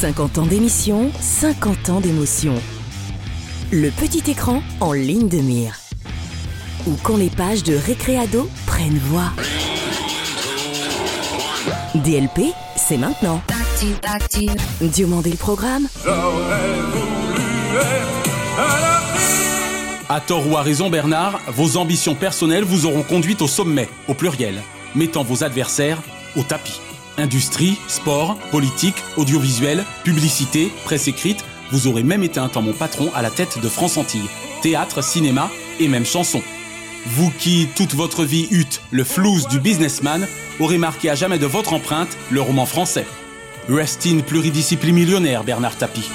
50 0.00 0.38
ans 0.38 0.46
d'émission, 0.46 1.10
50 1.20 1.88
ans 1.88 2.00
d'émotion. 2.00 2.54
Le 3.72 3.90
petit 3.90 4.30
écran 4.30 4.62
en 4.78 4.92
ligne 4.92 5.28
de 5.28 5.38
mire. 5.38 5.74
Ou 6.86 6.92
quand 7.02 7.16
les 7.16 7.30
pages 7.30 7.64
de 7.64 7.74
Récréado 7.74 8.48
prennent 8.64 8.98
voix. 8.98 9.32
DLP, 11.96 12.54
c'est 12.76 12.96
maintenant. 12.96 13.42
Diomandé 14.80 15.30
le 15.30 15.36
programme. 15.36 15.88
À 20.08 20.20
tort 20.20 20.48
ou 20.48 20.56
à 20.56 20.62
raison, 20.62 20.90
Bernard, 20.90 21.40
vos 21.48 21.76
ambitions 21.76 22.14
personnelles 22.14 22.62
vous 22.62 22.86
auront 22.86 23.02
conduit 23.02 23.36
au 23.40 23.48
sommet, 23.48 23.88
au 24.06 24.14
pluriel, 24.14 24.62
mettant 24.94 25.24
vos 25.24 25.42
adversaires 25.42 26.00
au 26.36 26.44
tapis. 26.44 26.80
Industrie, 27.18 27.76
sport, 27.88 28.38
politique, 28.52 28.94
audiovisuel, 29.16 29.84
publicité, 30.04 30.70
presse 30.84 31.08
écrite, 31.08 31.44
vous 31.72 31.88
aurez 31.88 32.04
même 32.04 32.22
été 32.22 32.38
un 32.38 32.48
temps 32.48 32.62
mon 32.62 32.72
patron 32.72 33.10
à 33.12 33.22
la 33.22 33.30
tête 33.30 33.58
de 33.60 33.68
France 33.68 33.96
Antilles. 33.96 34.28
Théâtre, 34.62 35.02
cinéma 35.02 35.50
et 35.80 35.88
même 35.88 36.06
chanson. 36.06 36.40
Vous 37.06 37.32
qui, 37.36 37.68
toute 37.74 37.94
votre 37.94 38.24
vie, 38.24 38.46
eûtes 38.52 38.80
le 38.92 39.02
flouze 39.02 39.48
du 39.48 39.58
businessman, 39.58 40.28
aurez 40.60 40.78
marqué 40.78 41.10
à 41.10 41.16
jamais 41.16 41.38
de 41.38 41.46
votre 41.46 41.72
empreinte 41.72 42.16
le 42.30 42.40
roman 42.40 42.66
français. 42.66 43.04
Rest 43.68 44.06
in 44.06 44.20
pluridiscipline 44.20 44.94
millionnaire, 44.94 45.42
Bernard 45.42 45.76
Tapie. 45.76 46.08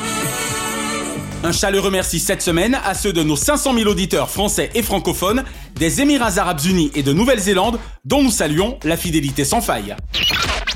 Un 1.44 1.52
chaleureux 1.52 1.92
merci 1.92 2.20
cette 2.20 2.42
semaine 2.42 2.80
à 2.86 2.94
ceux 2.94 3.12
de 3.12 3.24
nos 3.24 3.36
500 3.36 3.74
000 3.74 3.90
auditeurs 3.90 4.30
français 4.30 4.70
et 4.74 4.82
francophones 4.82 5.44
des 5.76 6.00
Émirats 6.00 6.38
Arabes 6.38 6.62
Unis 6.66 6.92
et 6.96 7.04
de 7.04 7.12
Nouvelle-Zélande 7.12 7.80
dont 8.06 8.24
nous 8.24 8.32
saluons 8.32 8.80
la 8.86 8.96
fidélité 8.96 9.44
sans 9.44 9.60
faille. 9.60 9.94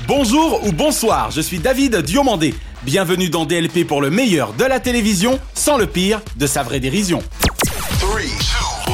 Bonjour 0.08 0.66
ou 0.66 0.72
bonsoir, 0.72 1.30
je 1.30 1.42
suis 1.42 1.58
David 1.58 1.96
Diomandé. 1.96 2.54
Bienvenue 2.82 3.28
dans 3.28 3.44
DLP 3.44 3.86
pour 3.86 4.00
le 4.00 4.08
meilleur 4.08 4.54
de 4.54 4.64
la 4.64 4.80
télévision 4.80 5.38
sans 5.52 5.76
le 5.76 5.86
pire 5.86 6.22
de 6.36 6.46
sa 6.46 6.62
vraie 6.62 6.80
dérision. 6.80 7.22
3, 8.00 8.20
2, 8.86 8.92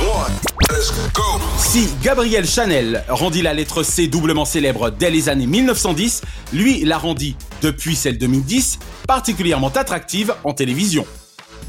1, 0.73 0.75
let's 0.75 0.93
go. 1.13 1.23
Si 1.57 1.89
Gabriel 2.03 2.45
Chanel 2.49 3.05
rendit 3.09 3.43
la 3.43 3.55
lettre 3.55 3.85
C 3.85 4.09
doublement 4.09 4.45
célèbre 4.45 4.91
dès 4.91 5.11
les 5.11 5.29
années 5.29 5.47
1910, 5.47 6.23
lui 6.53 6.85
la 6.85 6.99
rendit, 6.99 7.37
depuis 7.63 7.95
celle 7.95 8.19
2010, 8.19 8.81
particulièrement 9.07 9.69
attractive 9.69 10.35
en 10.43 10.53
télévision. 10.53 11.07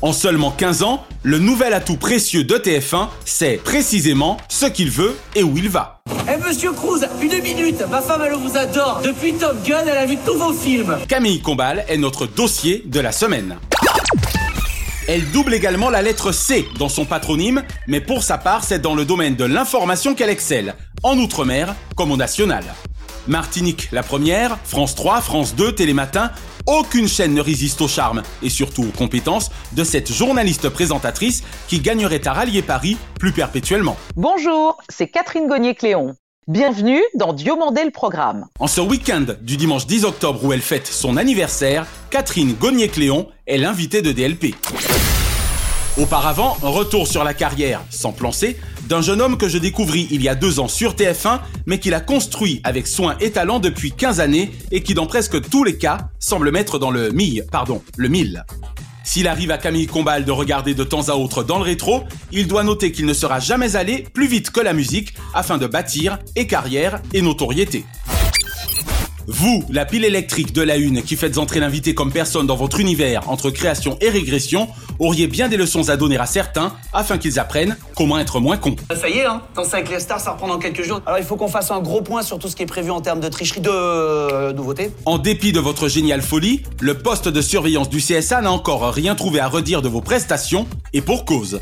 En 0.01 0.11
seulement 0.11 0.49
15 0.49 0.81
ans, 0.81 1.05
le 1.21 1.37
nouvel 1.37 1.73
atout 1.73 1.97
précieux 1.97 2.45
de 2.45 2.55
TF1, 2.55 3.09
c'est 3.25 3.57
précisément 3.63 4.37
ce 4.49 4.65
qu'il 4.65 4.89
veut 4.89 5.15
et 5.35 5.43
où 5.43 5.55
il 5.55 5.69
va. 5.69 6.01
Monsieur 6.45 6.73
Cruz, 6.73 7.01
une 7.23 7.41
minute, 7.41 7.83
ma 7.89 8.01
femme 8.01 8.21
elle 8.23 8.33
vous 8.33 8.55
adore. 8.55 9.01
Depuis 9.03 9.33
Top 9.33 9.63
Gun, 9.65 9.81
elle 9.81 9.97
a 9.97 10.05
vu 10.05 10.15
tous 10.23 10.37
vos 10.37 10.53
films. 10.53 10.95
Camille 11.07 11.41
Combal 11.41 11.83
est 11.87 11.97
notre 11.97 12.27
dossier 12.27 12.83
de 12.85 12.99
la 12.99 13.11
semaine. 13.11 13.57
Elle 15.07 15.31
double 15.31 15.55
également 15.55 15.89
la 15.89 16.03
lettre 16.03 16.31
C 16.31 16.67
dans 16.77 16.87
son 16.87 17.05
patronyme, 17.05 17.63
mais 17.87 17.99
pour 17.99 18.21
sa 18.21 18.37
part, 18.37 18.63
c'est 18.63 18.77
dans 18.77 18.93
le 18.93 19.05
domaine 19.05 19.35
de 19.35 19.43
l'information 19.43 20.13
qu'elle 20.13 20.29
excelle, 20.29 20.75
en 21.01 21.17
Outre-mer 21.17 21.73
comme 21.95 22.11
au 22.11 22.17
national. 22.17 22.63
Martinique 23.27 23.89
la 23.91 24.03
première, 24.03 24.59
France 24.65 24.93
3, 24.93 25.21
France 25.21 25.55
2, 25.55 25.73
Télématin, 25.73 26.31
aucune 26.67 27.07
chaîne 27.07 27.33
ne 27.33 27.41
résiste 27.41 27.81
au 27.81 27.87
charme 27.87 28.21
et 28.43 28.49
surtout 28.49 28.83
aux 28.83 28.97
compétences 28.97 29.49
de 29.73 29.83
cette 29.83 30.13
journaliste 30.13 30.69
présentatrice 30.69 31.43
qui 31.67 31.79
gagnerait 31.79 32.27
à 32.27 32.33
rallier 32.33 32.61
Paris 32.61 32.97
plus 33.19 33.31
perpétuellement. 33.31 33.97
Bonjour, 34.15 34.77
c'est 34.89 35.07
Catherine 35.07 35.47
Gognier-Cléon. 35.47 36.15
Bienvenue 36.47 37.01
dans 37.15 37.33
Diomandé 37.33 37.83
le 37.83 37.89
programme. 37.89 38.45
En 38.59 38.67
ce 38.67 38.79
week-end 38.79 39.25
du 39.41 39.57
dimanche 39.57 39.87
10 39.87 40.05
octobre 40.05 40.45
où 40.45 40.53
elle 40.53 40.61
fête 40.61 40.85
son 40.85 41.17
anniversaire, 41.17 41.87
Catherine 42.11 42.53
Gognier-Cléon 42.53 43.29
est 43.47 43.57
l'invitée 43.57 44.03
de 44.03 44.11
DLP. 44.11 44.53
Auparavant, 45.97 46.55
retour 46.61 47.07
sur 47.07 47.23
la 47.23 47.33
carrière, 47.33 47.81
sans 47.89 48.11
plan 48.11 48.31
C, 48.31 48.57
d'un 48.87 49.01
jeune 49.01 49.21
homme 49.21 49.37
que 49.37 49.49
je 49.49 49.57
découvris 49.57 50.07
il 50.11 50.21
y 50.21 50.29
a 50.29 50.35
deux 50.35 50.59
ans 50.59 50.67
sur 50.67 50.93
TF1, 50.93 51.39
mais 51.65 51.79
qu'il 51.79 51.95
a 51.95 51.99
construit 51.99 52.61
avec 52.63 52.85
soin 52.85 53.17
et 53.21 53.31
talent 53.31 53.57
depuis 53.57 53.91
15 53.91 54.19
années 54.19 54.51
et 54.69 54.83
qui 54.83 54.93
dans 54.93 55.07
presque 55.07 55.49
tous 55.49 55.63
les 55.63 55.79
cas 55.79 56.09
semble 56.19 56.51
mettre 56.51 56.77
dans 56.77 56.91
le 56.91 57.09
mille, 57.09 57.43
pardon, 57.51 57.81
le 57.97 58.07
mille. 58.07 58.45
S'il 59.05 59.27
arrive 59.27 59.51
à 59.51 59.59
Camille 59.59 59.85
Combal 59.85 60.25
de 60.25 60.31
regarder 60.31 60.73
de 60.73 60.83
temps 60.83 61.09
à 61.09 61.13
autre 61.13 61.43
dans 61.43 61.57
le 61.57 61.63
rétro, 61.63 62.03
il 62.31 62.47
doit 62.47 62.63
noter 62.63 62.91
qu'il 62.91 63.05
ne 63.05 63.13
sera 63.13 63.39
jamais 63.39 63.75
allé 63.75 64.03
plus 64.13 64.27
vite 64.27 64.49
que 64.49 64.59
la 64.59 64.73
musique 64.73 65.13
afin 65.33 65.59
de 65.59 65.67
bâtir 65.67 66.17
et 66.35 66.47
carrière 66.47 67.01
et 67.13 67.21
notoriété. 67.21 67.85
Vous, 69.27 69.63
la 69.71 69.85
pile 69.85 70.05
électrique 70.05 70.53
de 70.53 70.61
la 70.61 70.77
une 70.77 71.01
qui 71.01 71.15
faites 71.15 71.39
entrer 71.39 71.59
l'invité 71.59 71.95
comme 71.95 72.11
personne 72.11 72.45
dans 72.45 72.55
votre 72.55 72.79
univers 72.79 73.27
entre 73.27 73.49
création 73.49 73.97
et 73.99 74.09
régression, 74.09 74.67
auriez 74.99 75.25
bien 75.25 75.47
des 75.47 75.57
leçons 75.57 75.89
à 75.89 75.97
donner 75.97 76.17
à 76.17 76.27
certains 76.27 76.73
afin 76.93 77.17
qu'ils 77.17 77.39
apprennent 77.39 77.75
comment 77.95 78.19
être 78.19 78.39
moins 78.39 78.57
cons. 78.57 78.75
Ça 78.95 79.09
y 79.09 79.13
est, 79.13 79.25
hein, 79.25 79.41
Danser 79.55 79.77
avec 79.77 79.89
les 79.89 79.99
stars, 79.99 80.19
ça 80.19 80.31
reprend 80.31 80.47
dans 80.47 80.59
quelques 80.59 80.83
jours. 80.83 81.01
Alors 81.07 81.17
il 81.17 81.25
faut 81.25 81.37
qu'on 81.37 81.47
fasse 81.47 81.71
un 81.71 81.79
gros 81.79 82.01
point 82.01 82.21
sur 82.21 82.37
tout 82.37 82.47
ce 82.47 82.55
qui 82.55 82.63
est 82.63 82.67
prévu 82.67 82.91
en 82.91 83.01
termes 83.01 83.19
de 83.19 83.29
tricherie 83.29 83.61
de 83.61 83.69
euh, 83.71 84.53
nouveautés. 84.53 84.91
En 85.05 85.17
dépit 85.17 85.51
de 85.51 85.59
votre 85.59 85.87
géniale 85.87 86.21
folie, 86.21 86.61
le 86.79 86.93
poste 86.95 87.27
de 87.27 87.41
surveillance 87.41 87.89
du 87.89 87.97
CSA 87.97 88.41
n'a 88.41 88.51
encore 88.51 88.93
rien 88.93 89.15
trouvé 89.15 89.39
à 89.39 89.47
redire 89.47 89.81
de 89.81 89.89
vos 89.89 90.01
prestations, 90.01 90.67
et 90.93 91.01
pour 91.01 91.25
cause. 91.25 91.61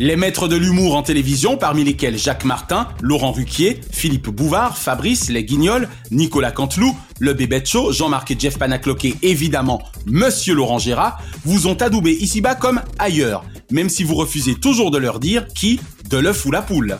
Les 0.00 0.14
maîtres 0.14 0.46
de 0.46 0.54
l'humour 0.54 0.94
en 0.94 1.02
télévision, 1.02 1.56
parmi 1.56 1.82
lesquels 1.82 2.16
Jacques 2.16 2.44
Martin, 2.44 2.86
Laurent 3.02 3.32
Ruquier, 3.32 3.80
Philippe 3.90 4.28
Bouvard, 4.28 4.78
Fabrice 4.78 5.28
Les 5.28 5.42
Guignols, 5.42 5.88
Nicolas 6.12 6.52
Canteloup, 6.52 6.96
Le 7.18 7.32
Bébête 7.32 7.66
Jean-Marc 7.66 8.30
et 8.30 8.36
Jeff 8.38 8.58
Panacloquet, 8.58 9.14
évidemment 9.22 9.82
Monsieur 10.06 10.54
Laurent 10.54 10.78
Gérard, 10.78 11.20
vous 11.44 11.66
ont 11.66 11.74
adoubé 11.74 12.12
ici-bas 12.12 12.54
comme 12.54 12.80
ailleurs, 13.00 13.44
même 13.72 13.88
si 13.88 14.04
vous 14.04 14.14
refusez 14.14 14.54
toujours 14.54 14.92
de 14.92 14.98
leur 14.98 15.18
dire 15.18 15.48
qui, 15.48 15.80
de 16.08 16.16
l'œuf 16.16 16.46
ou 16.46 16.52
la 16.52 16.62
poule. 16.62 16.96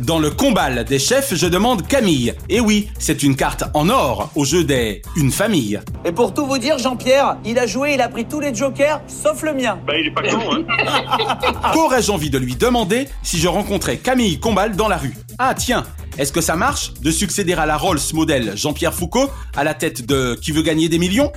Dans 0.00 0.18
le 0.18 0.30
combat 0.30 0.82
des 0.82 0.98
chefs, 0.98 1.34
je 1.34 1.46
demande 1.46 1.86
Camille. 1.86 2.34
Et 2.48 2.58
oui, 2.58 2.88
c'est 2.98 3.22
une 3.22 3.36
carte 3.36 3.64
en 3.74 3.88
or 3.88 4.30
au 4.34 4.44
jeu 4.44 4.64
des 4.64 5.02
Une 5.14 5.30
famille. 5.30 5.80
Et 6.04 6.10
pour 6.10 6.34
tout 6.34 6.46
vous 6.46 6.58
dire, 6.58 6.78
Jean-Pierre, 6.78 7.36
il 7.44 7.58
a 7.60 7.66
joué, 7.66 7.94
il 7.94 8.00
a 8.00 8.08
pris 8.08 8.24
tous 8.24 8.40
les 8.40 8.52
jokers, 8.52 9.00
sauf 9.06 9.42
le 9.42 9.54
mien. 9.54 9.78
Bah, 9.86 9.92
il 9.96 10.08
est 10.08 10.10
pas 10.10 10.22
con, 10.22 10.40
hein. 10.52 11.72
Qu'aurais-je 11.72 12.10
envie 12.10 12.30
de 12.30 12.38
lui 12.38 12.56
demander 12.56 13.06
si 13.22 13.38
je 13.38 13.46
rencontrais 13.46 13.98
Camille 13.98 14.40
Combal 14.40 14.74
dans 14.74 14.88
la 14.88 14.96
rue? 14.96 15.14
Ah 15.38 15.54
tiens, 15.54 15.84
est-ce 16.18 16.32
que 16.32 16.40
ça 16.40 16.56
marche 16.56 16.94
de 16.94 17.12
succéder 17.12 17.52
à 17.52 17.66
la 17.66 17.76
Rolls 17.76 18.00
modèle 18.14 18.56
Jean-Pierre 18.56 18.94
Foucault 18.94 19.30
à 19.56 19.62
la 19.62 19.74
tête 19.74 20.04
de 20.06 20.36
Qui 20.40 20.50
veut 20.50 20.62
gagner 20.62 20.88
des 20.88 20.98
millions? 20.98 21.30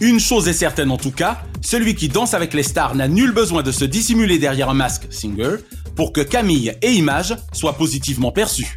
Une 0.00 0.20
chose 0.20 0.46
est 0.46 0.52
certaine 0.52 0.90
en 0.90 0.96
tout 0.96 1.10
cas, 1.10 1.38
celui 1.60 1.94
qui 1.94 2.08
danse 2.08 2.34
avec 2.34 2.54
les 2.54 2.62
stars 2.62 2.94
n'a 2.94 3.08
nul 3.08 3.32
besoin 3.32 3.62
de 3.62 3.72
se 3.72 3.84
dissimuler 3.84 4.38
derrière 4.38 4.68
un 4.68 4.74
masque 4.74 5.06
singer 5.10 5.56
pour 5.96 6.12
que 6.12 6.20
Camille 6.20 6.74
et 6.82 6.92
Image 6.92 7.34
soient 7.52 7.76
positivement 7.76 8.30
perçus. 8.30 8.76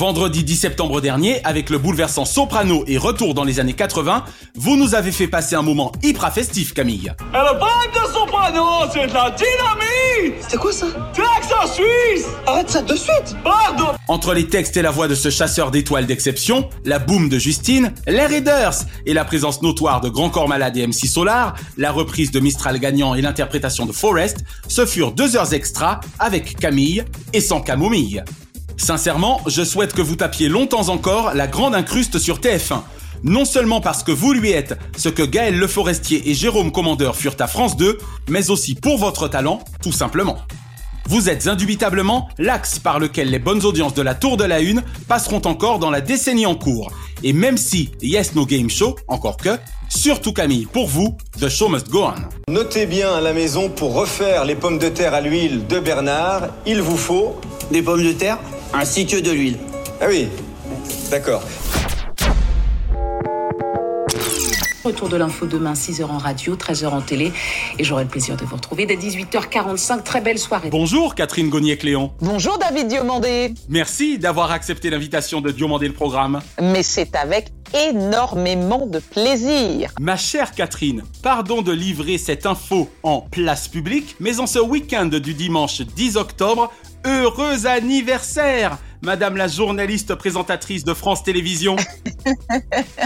Vendredi 0.00 0.44
10 0.44 0.56
septembre 0.56 1.02
dernier, 1.02 1.44
avec 1.44 1.68
le 1.68 1.76
bouleversant 1.76 2.24
Soprano 2.24 2.84
et 2.86 2.96
retour 2.96 3.34
dans 3.34 3.44
les 3.44 3.60
années 3.60 3.74
80, 3.74 4.24
vous 4.54 4.74
nous 4.74 4.94
avez 4.94 5.12
fait 5.12 5.26
passer 5.26 5.56
un 5.56 5.60
moment 5.60 5.92
hyper 6.02 6.32
festif, 6.32 6.72
Camille. 6.72 7.12
Et 7.34 7.36
le 7.36 7.60
bac 7.60 7.90
de 7.92 8.10
soprano, 8.10 8.90
c'est 8.90 9.06
de 9.06 9.12
la 9.12 9.30
dynamite! 9.30 10.42
C'est 10.48 10.56
quoi 10.56 10.72
ça? 10.72 10.86
Texas 11.12 11.74
Suisse! 11.74 12.26
Arrête 12.46 12.70
ça 12.70 12.80
de 12.80 12.96
suite! 12.96 13.36
Pardon! 13.44 13.88
Entre 14.08 14.32
les 14.32 14.46
textes 14.46 14.78
et 14.78 14.82
la 14.82 14.90
voix 14.90 15.06
de 15.06 15.14
ce 15.14 15.28
chasseur 15.28 15.70
d'étoiles 15.70 16.06
d'exception, 16.06 16.70
la 16.86 16.98
boom 16.98 17.28
de 17.28 17.38
Justine, 17.38 17.92
les 18.06 18.24
Raiders 18.24 18.76
et 19.04 19.12
la 19.12 19.26
présence 19.26 19.60
notoire 19.60 20.00
de 20.00 20.08
Grand 20.08 20.30
Corps 20.30 20.48
Malade 20.48 20.78
et 20.78 20.86
MC 20.86 21.08
Solar, 21.08 21.56
la 21.76 21.92
reprise 21.92 22.30
de 22.30 22.40
Mistral 22.40 22.80
gagnant 22.80 23.14
et 23.14 23.20
l'interprétation 23.20 23.84
de 23.84 23.92
Forrest, 23.92 24.38
ce 24.66 24.86
furent 24.86 25.12
deux 25.12 25.36
heures 25.36 25.52
extra 25.52 26.00
avec 26.18 26.56
Camille 26.56 27.04
et 27.34 27.42
sans 27.42 27.60
camomille. 27.60 28.24
Sincèrement, 28.80 29.42
je 29.46 29.62
souhaite 29.62 29.92
que 29.92 30.00
vous 30.00 30.16
tapiez 30.16 30.48
longtemps 30.48 30.88
encore 30.88 31.34
la 31.34 31.46
grande 31.46 31.74
incruste 31.74 32.18
sur 32.18 32.38
TF1. 32.38 32.80
Non 33.22 33.44
seulement 33.44 33.82
parce 33.82 34.02
que 34.02 34.10
vous 34.10 34.32
lui 34.32 34.52
êtes 34.52 34.78
ce 34.96 35.10
que 35.10 35.22
Gaël 35.22 35.58
Le 35.58 35.66
Forestier 35.66 36.30
et 36.30 36.34
Jérôme 36.34 36.72
Commandeur 36.72 37.14
furent 37.14 37.36
à 37.40 37.46
France 37.46 37.76
2, 37.76 37.98
mais 38.30 38.48
aussi 38.48 38.74
pour 38.74 38.96
votre 38.96 39.28
talent, 39.28 39.60
tout 39.82 39.92
simplement. 39.92 40.38
Vous 41.06 41.28
êtes 41.28 41.46
indubitablement 41.46 42.30
l'axe 42.38 42.78
par 42.78 42.98
lequel 42.98 43.28
les 43.28 43.38
bonnes 43.38 43.66
audiences 43.66 43.92
de 43.92 44.00
la 44.00 44.14
Tour 44.14 44.38
de 44.38 44.44
la 44.44 44.60
Une 44.60 44.82
passeront 45.06 45.42
encore 45.44 45.78
dans 45.78 45.90
la 45.90 46.00
décennie 46.00 46.46
en 46.46 46.54
cours. 46.54 46.90
Et 47.22 47.34
même 47.34 47.58
si 47.58 47.90
Yes 48.00 48.34
No 48.34 48.46
Game 48.46 48.70
Show, 48.70 48.96
encore 49.08 49.36
que, 49.36 49.58
surtout 49.90 50.32
Camille, 50.32 50.64
pour 50.64 50.88
vous, 50.88 51.18
The 51.38 51.50
Show 51.50 51.68
Must 51.68 51.90
Go 51.90 52.04
On. 52.04 52.50
Notez 52.50 52.86
bien 52.86 53.12
à 53.12 53.20
la 53.20 53.34
maison, 53.34 53.68
pour 53.68 53.92
refaire 53.92 54.46
les 54.46 54.54
pommes 54.54 54.78
de 54.78 54.88
terre 54.88 55.12
à 55.12 55.20
l'huile 55.20 55.66
de 55.66 55.80
Bernard, 55.80 56.48
il 56.64 56.80
vous 56.80 56.96
faut... 56.96 57.38
Des 57.70 57.82
pommes 57.82 58.02
de 58.02 58.12
terre 58.12 58.38
ainsi 58.72 59.06
que 59.06 59.20
de 59.20 59.30
l'huile. 59.30 59.58
Ah 60.00 60.06
oui, 60.08 60.28
d'accord. 61.10 61.42
Retour 64.82 65.10
de 65.10 65.16
l'info 65.18 65.44
demain, 65.44 65.74
6h 65.74 66.04
en 66.04 66.16
radio, 66.16 66.56
13h 66.56 66.88
en 66.88 67.02
télé. 67.02 67.32
Et 67.78 67.84
j'aurai 67.84 68.04
le 68.04 68.08
plaisir 68.08 68.36
de 68.36 68.44
vous 68.46 68.56
retrouver 68.56 68.86
dès 68.86 68.96
18h45. 68.96 70.02
Très 70.02 70.22
belle 70.22 70.38
soirée. 70.38 70.70
Bonjour 70.70 71.14
Catherine 71.14 71.50
Gognier-Cléon. 71.50 72.12
Bonjour 72.22 72.56
David 72.56 72.88
Diomandé. 72.88 73.52
Merci 73.68 74.18
d'avoir 74.18 74.52
accepté 74.52 74.88
l'invitation 74.88 75.42
de 75.42 75.50
Diomandé 75.50 75.86
le 75.86 75.92
programme. 75.92 76.40
Mais 76.62 76.82
c'est 76.82 77.14
avec 77.14 77.48
énormément 77.74 78.86
de 78.86 79.00
plaisir. 79.00 79.92
Ma 80.00 80.16
chère 80.16 80.52
Catherine, 80.52 81.02
pardon 81.22 81.60
de 81.60 81.72
livrer 81.72 82.16
cette 82.16 82.46
info 82.46 82.88
en 83.02 83.20
place 83.20 83.68
publique, 83.68 84.16
mais 84.18 84.40
en 84.40 84.46
ce 84.46 84.58
week-end 84.58 85.06
du 85.06 85.34
dimanche 85.34 85.82
10 85.82 86.16
octobre, 86.16 86.72
heureux 87.04 87.66
anniversaire 87.66 88.78
Madame 89.02 89.36
la 89.36 89.48
journaliste 89.48 90.14
présentatrice 90.14 90.84
de 90.84 90.92
France 90.92 91.22
Télévisions. 91.22 91.76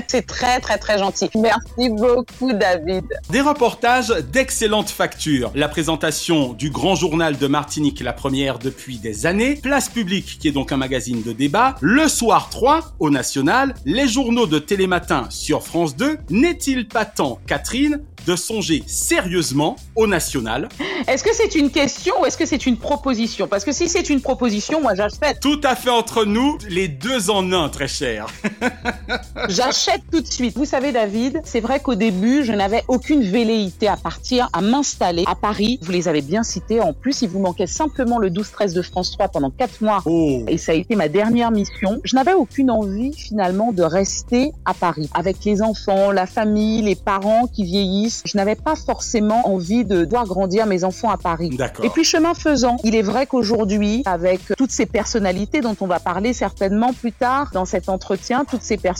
C'est 0.08 0.26
très 0.26 0.60
très 0.60 0.78
très 0.78 0.98
gentil. 0.98 1.28
Merci 1.34 1.90
beaucoup 1.90 2.52
David. 2.52 3.04
Des 3.30 3.40
reportages 3.40 4.08
d'excellente 4.32 4.90
facture. 4.90 5.50
La 5.54 5.68
présentation 5.68 6.52
du 6.52 6.70
grand 6.70 6.94
journal 6.94 7.36
de 7.38 7.46
Martinique, 7.46 8.00
la 8.00 8.12
première 8.12 8.58
depuis 8.58 8.98
des 8.98 9.26
années. 9.26 9.56
Place 9.56 9.88
publique, 9.88 10.38
qui 10.40 10.48
est 10.48 10.52
donc 10.52 10.72
un 10.72 10.76
magazine 10.76 11.22
de 11.22 11.32
débat. 11.32 11.76
Le 11.80 12.08
soir 12.08 12.48
3 12.50 12.94
au 12.98 13.10
National. 13.10 13.74
Les 13.84 14.08
journaux 14.08 14.46
de 14.46 14.58
Télématin 14.58 15.26
sur 15.30 15.62
France 15.62 15.96
2. 15.96 16.18
N'est-il 16.30 16.88
pas 16.88 17.04
temps, 17.04 17.38
Catherine, 17.46 18.00
de 18.26 18.36
songer 18.36 18.82
sérieusement 18.86 19.76
au 19.94 20.06
national? 20.06 20.68
Est-ce 21.06 21.24
que 21.24 21.34
c'est 21.34 21.54
une 21.54 21.70
question 21.70 22.14
ou 22.20 22.26
est-ce 22.26 22.36
que 22.36 22.46
c'est 22.46 22.66
une 22.66 22.76
proposition? 22.76 23.46
Parce 23.46 23.64
que 23.64 23.72
si 23.72 23.88
c'est 23.88 24.08
une 24.10 24.20
proposition, 24.20 24.80
moi 24.80 24.94
j'achète. 24.94 25.40
Tout 25.40 25.60
à 25.62 25.74
fait 25.76 25.90
entre 25.90 26.24
nous, 26.24 26.58
les 26.68 26.88
deux 26.88 27.30
en 27.30 27.52
un, 27.52 27.68
très 27.68 27.88
cher. 27.88 28.26
j'achète 29.48 30.02
tout 30.10 30.20
de 30.20 30.26
suite. 30.26 30.56
Vous 30.56 30.64
savez, 30.64 30.92
David, 30.92 31.40
c'est 31.44 31.60
vrai 31.60 31.80
qu'au 31.80 31.94
début, 31.94 32.44
je 32.44 32.52
n'avais 32.52 32.82
aucune 32.88 33.22
velléité 33.22 33.88
à 33.88 33.96
partir, 33.96 34.48
à 34.52 34.60
m'installer 34.60 35.24
à 35.26 35.34
Paris. 35.34 35.78
Vous 35.82 35.92
les 35.92 36.08
avez 36.08 36.22
bien 36.22 36.42
cités. 36.42 36.80
En 36.80 36.92
plus, 36.92 37.22
il 37.22 37.28
vous 37.28 37.40
manquait 37.40 37.66
simplement 37.66 38.18
le 38.18 38.30
12-13 38.30 38.74
de 38.74 38.82
France 38.82 39.12
3 39.12 39.28
pendant 39.28 39.50
4 39.50 39.82
mois. 39.82 40.02
Oh. 40.06 40.42
Et 40.48 40.58
ça 40.58 40.72
a 40.72 40.74
été 40.74 40.96
ma 40.96 41.08
dernière 41.08 41.50
mission. 41.50 42.00
Je 42.04 42.14
n'avais 42.16 42.34
aucune 42.34 42.70
envie 42.70 43.12
finalement 43.12 43.72
de 43.72 43.82
rester 43.82 44.52
à 44.64 44.74
Paris 44.74 45.10
avec 45.14 45.44
les 45.44 45.62
enfants, 45.62 46.10
la 46.10 46.26
famille, 46.26 46.82
les 46.82 46.96
parents 46.96 47.46
qui 47.46 47.64
vieillissent. 47.64 48.22
Je 48.24 48.36
n'avais 48.36 48.56
pas 48.56 48.76
forcément 48.76 49.48
envie 49.48 49.84
de 49.84 50.06
voir 50.08 50.26
grandir 50.26 50.66
mes 50.66 50.84
enfants 50.84 51.10
à 51.10 51.16
Paris. 51.16 51.50
D'accord. 51.56 51.84
Et 51.84 51.90
puis 51.90 52.04
chemin 52.04 52.34
faisant, 52.34 52.76
il 52.84 52.94
est 52.94 53.02
vrai 53.02 53.26
qu'aujourd'hui, 53.26 54.02
avec 54.06 54.40
toutes 54.56 54.70
ces 54.70 54.86
personnalités 54.86 55.60
dont 55.60 55.76
on 55.80 55.86
va 55.86 56.00
parler 56.00 56.32
certainement 56.32 56.92
plus 56.92 57.12
tard 57.12 57.50
dans 57.52 57.64
cet 57.64 57.88
entretien, 57.88 58.44
toutes 58.44 58.62
ces 58.62 58.76
personnalités 58.76 58.93